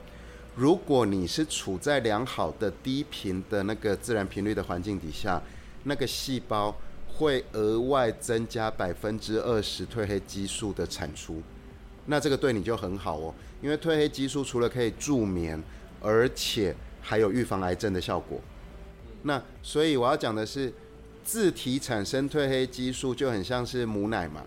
[0.55, 5.43] 如果你是处在良好的低频的那个自然频率的环境底下，
[5.85, 6.77] 那个细胞
[7.09, 11.41] 会额外增加百分之二十褪黑激素的产出。
[12.05, 15.59] 那这个对你就很好哦，因为褪黑激素除了可以助眠，
[16.03, 18.39] 而且还有预防癌症的效果。
[19.23, 20.71] 那所以我要讲的是，
[21.25, 24.43] 自体产生褪黑激素就很像是母奶嘛，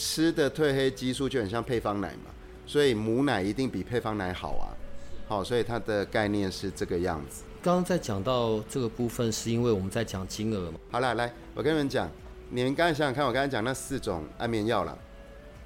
[0.00, 2.30] 吃的褪黑激素就很像配方奶嘛，
[2.66, 4.72] 所以母奶一定比配方奶好啊。
[5.28, 7.42] 好，所以它的概念是这个样子。
[7.62, 10.80] 刚刚在讲到这个部分，是因为我们在讲金额嘛。
[10.90, 12.10] 好了，来，我跟你们讲，
[12.48, 14.96] 你们刚才想想看，我刚才讲那四种安眠药了，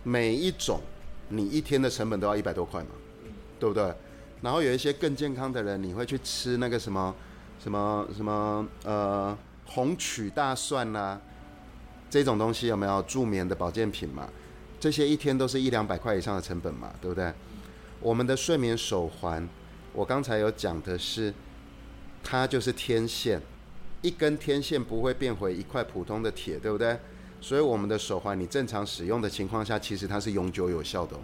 [0.03, 0.81] 每一种
[1.29, 2.91] 你一天的成本都要一百多块嘛，
[3.61, 3.95] 对不对？
[4.43, 7.15] 然后有一些更健康的人，你会去吃那个什么
[7.63, 11.19] 什么什么呃红曲大蒜呐、
[12.15, 14.29] 这种东西有没有助眠的保健品嘛？
[14.79, 17.35] 这些一天都是一两百块以上的成本嘛，对不对？
[17.99, 19.49] 我们的睡眠手环，
[19.93, 21.35] 我刚才有讲的是，
[22.23, 23.43] 它就是天线，
[24.01, 26.97] 一根天线不会变回一块普通的铁，对不对？
[27.41, 31.21] 所以我们的手环，你正常使用的情况下，其实它是永久有效的哦，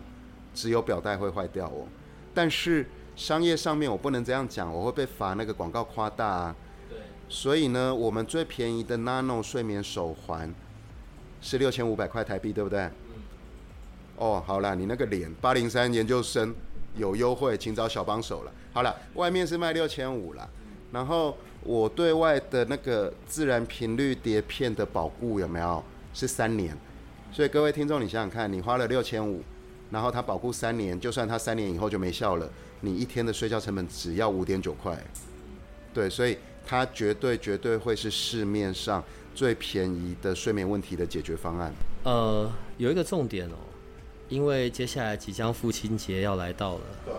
[0.53, 1.87] 只有表带会坏掉哦。
[2.35, 2.85] 但是
[3.15, 6.57] 商业上面我不能这样讲，我会被罚那个广告夸大啊。
[6.89, 6.99] 对。
[7.29, 10.53] 所以呢，我们最便宜的 Nano 睡眠手环
[11.41, 12.89] 是六千五百块台币，对不对？
[14.17, 16.55] 哦，好了，你那个脸八零三研究生
[16.97, 18.53] 有优惠，请找小帮手了。
[18.73, 20.49] 好了，外面是卖六千五了，
[20.93, 25.83] 然后我对外的那个自然频率碟片的保固有没有？
[26.13, 26.77] 是三年，
[27.33, 29.41] 所以各位听众，你想想看，你花了六千五，
[29.91, 34.99] 然后它保固三年，就算它三年以后就没效了，你一天的睡觉成本只要五点九块，
[35.95, 36.37] 对，所以
[36.67, 39.03] 它绝对绝对会是市面上
[39.41, 41.73] 最便宜的睡眠问题的解决方案。
[42.05, 43.57] 呃，有一个重点哦，
[44.29, 47.15] 因为接下来即将父亲节要来到了，对。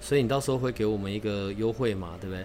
[0.00, 2.44] 所以你到时候会给我们一个优惠码，对不对？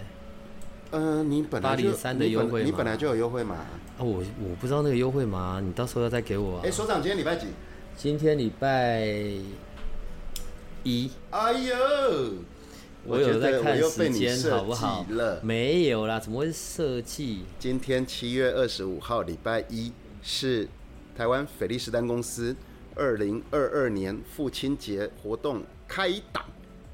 [0.92, 3.56] 呃，你本来就803的优惠码你本来就有优惠码。
[3.56, 3.66] 啊，
[3.98, 6.62] 我我不知道那个优惠码，你到时候要再给我、啊。
[6.64, 7.48] 哎，所长，今天礼拜几？
[7.96, 9.04] 今天礼拜
[10.84, 11.74] 一，哎呦，
[13.08, 15.06] 我有在看我又被时间，好不好。
[15.42, 17.44] 没有啦，怎么会设计？
[17.58, 19.90] 今天七月二十五号，礼拜一
[20.22, 20.68] 是
[21.16, 22.54] 台湾菲利斯丹公司
[22.94, 26.44] 二零二二年父亲节活动开档，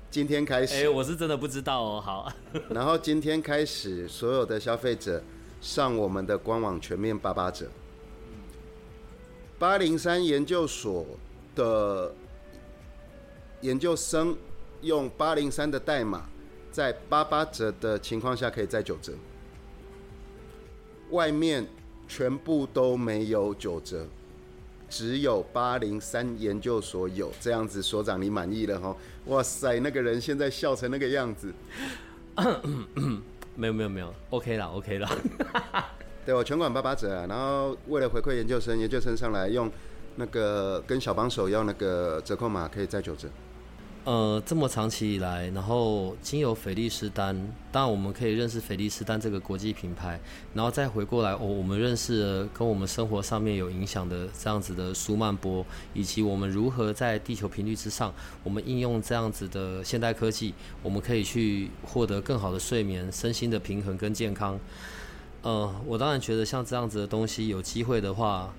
[0.08, 2.00] 今天开始哎、始，我是真的不知道哦。
[2.00, 2.32] 好，
[2.70, 5.20] 然后今天开始，所有的消费者
[5.60, 7.66] 上我们的官网全面八八折。
[9.58, 11.04] 八零三研究所
[11.56, 12.14] 的
[13.62, 14.36] 研究生
[14.84, 16.24] 用八零三的代码，
[16.70, 19.12] 在八八折的情况下可以再九折，
[21.10, 21.66] 外面
[22.06, 24.06] 全部都没有九折，
[24.88, 27.32] 只有八零三研究所有。
[27.40, 28.96] 这样子，所长你满意了哈？
[29.26, 31.52] 哇塞，那个人现在笑成那个样子。
[33.56, 35.08] 没有没有没有，OK 了 OK 了。
[36.26, 39.70] 对我全馆八八折啊，然后为了回馈研究生，研究生上来用
[40.16, 43.28] 那个跟小帮手要那个折扣码，可以再九折。
[44.04, 47.34] 呃，这么长期以来，然后经由菲利斯丹，
[47.72, 50.20] 当然我们可以认识菲利斯丹这个国际品牌，
[50.52, 60.52] 然后再回过来，哦，我们认识了跟我们生活上面有影响的这样子的舒曼波，以及我们如何在地球频率之上，我们应用这样子的现代科技，
[60.82, 64.60] 我们可以去获得更好的睡眠、身心的平衡跟健康。
[65.40, 68.52] 呃，我当然觉得像这样子的东西，有机会的话，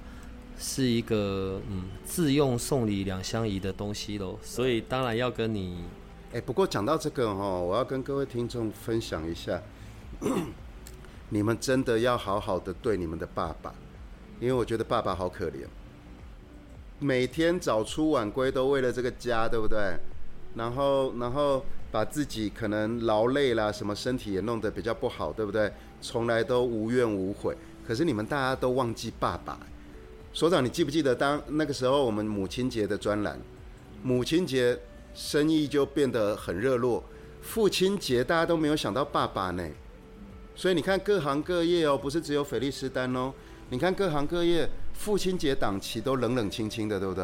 [0.58, 5.84] 是一个嗯自用送礼两相宜的东西喽，所以当然要跟你
[6.34, 9.62] 哎、不过讲到这个哈，我要跟各位听众分享一下，
[11.30, 13.74] 你们真的要好好的对你们的爸爸，
[14.42, 15.66] 因为我觉得爸爸好可怜，
[17.00, 19.98] 每天早出晚归都为了这个家，对不对？
[20.56, 25.72] 然后，然后把自己可能劳累啦，什么身体也弄得比较不好，对不对？
[26.02, 27.56] 从来都无怨无悔。
[27.88, 29.58] 可是你们大家都忘记爸爸。
[30.36, 33.40] 所长，你记不记得当那个时候我们母亲节的专栏？
[34.04, 34.78] 母亲节
[35.14, 37.02] 生意就变得很热络，
[37.42, 39.66] 父亲节大家都没有想到爸爸呢。
[40.54, 43.32] 所以你看各行各业哦，不是只有菲利斯丹哦，
[43.70, 47.24] 你看各行各业父亲节档期都冷冷清清的，对不对？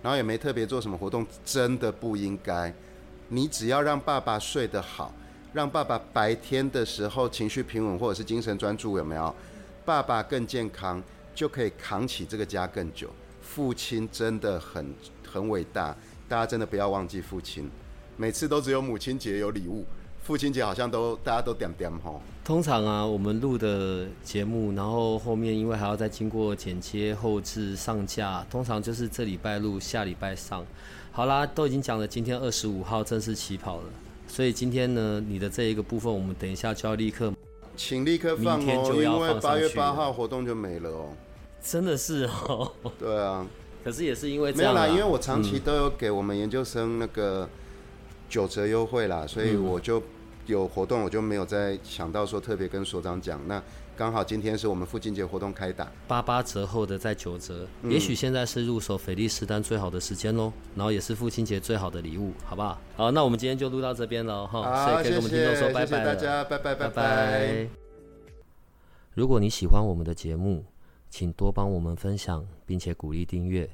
[0.00, 2.72] 然后也没特别做什么活动，真的不应该。
[3.26, 5.12] 你只要让爸爸睡得好，
[5.52, 9.34] 让爸爸白天的时候情绪平稳或者是精神专注，有没有？
[9.84, 11.02] 爸爸更健康，
[11.34, 13.08] 就可以扛起这个家更久。
[13.40, 14.94] 父亲真的很
[15.30, 15.94] 很伟大，
[16.28, 17.70] 大家真的不要忘记父亲。
[18.16, 19.84] 每次都只有母亲节有礼物，
[20.22, 22.20] 父亲节好像都大家都点点吼。
[22.44, 30.64] 通常啊，我们录的节目，然后后面因为还要再经过剪切、后置、上架，通常就是这礼拜录，下礼拜上。
[31.10, 33.84] 好啦，都已经讲了，今天二十五号正式起跑了，
[34.26, 37.32] 所以今天呢，你的这一个部分，我们等一下就要立刻，
[37.76, 41.10] 请立刻放哦，因为八月八号活动就没了哦。
[41.62, 42.72] 真的是哦。
[42.98, 43.46] 对啊。
[43.84, 47.48] 可是也是因为没有啦，因为我长期都有给我们研究生那个
[48.28, 50.00] 九折优惠啦，所以我就
[50.46, 53.40] 有活动，我就没有再想到说特别跟所长讲。
[53.48, 53.60] 那
[54.02, 62.80] 刚好今天是我们父亲节活动开打，八八折后的再九折，也许现在是入手菲利斯丹最好的时间喽，然后也是父亲节最好的礼物，好不好？
[62.96, 67.68] 好，那我们今天就录到这边了哈，所以可以跟我们听众说拜拜大家拜拜拜拜。
[69.14, 70.64] 如果你喜欢我们的节目。
[71.08, 73.70] 请多帮我们分享，并且鼓励订阅，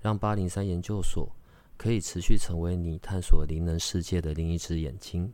[0.00, 1.30] 让八零三研究所
[1.76, 5.30] 可以持续成为你探索灵能世界的另一只眼睛。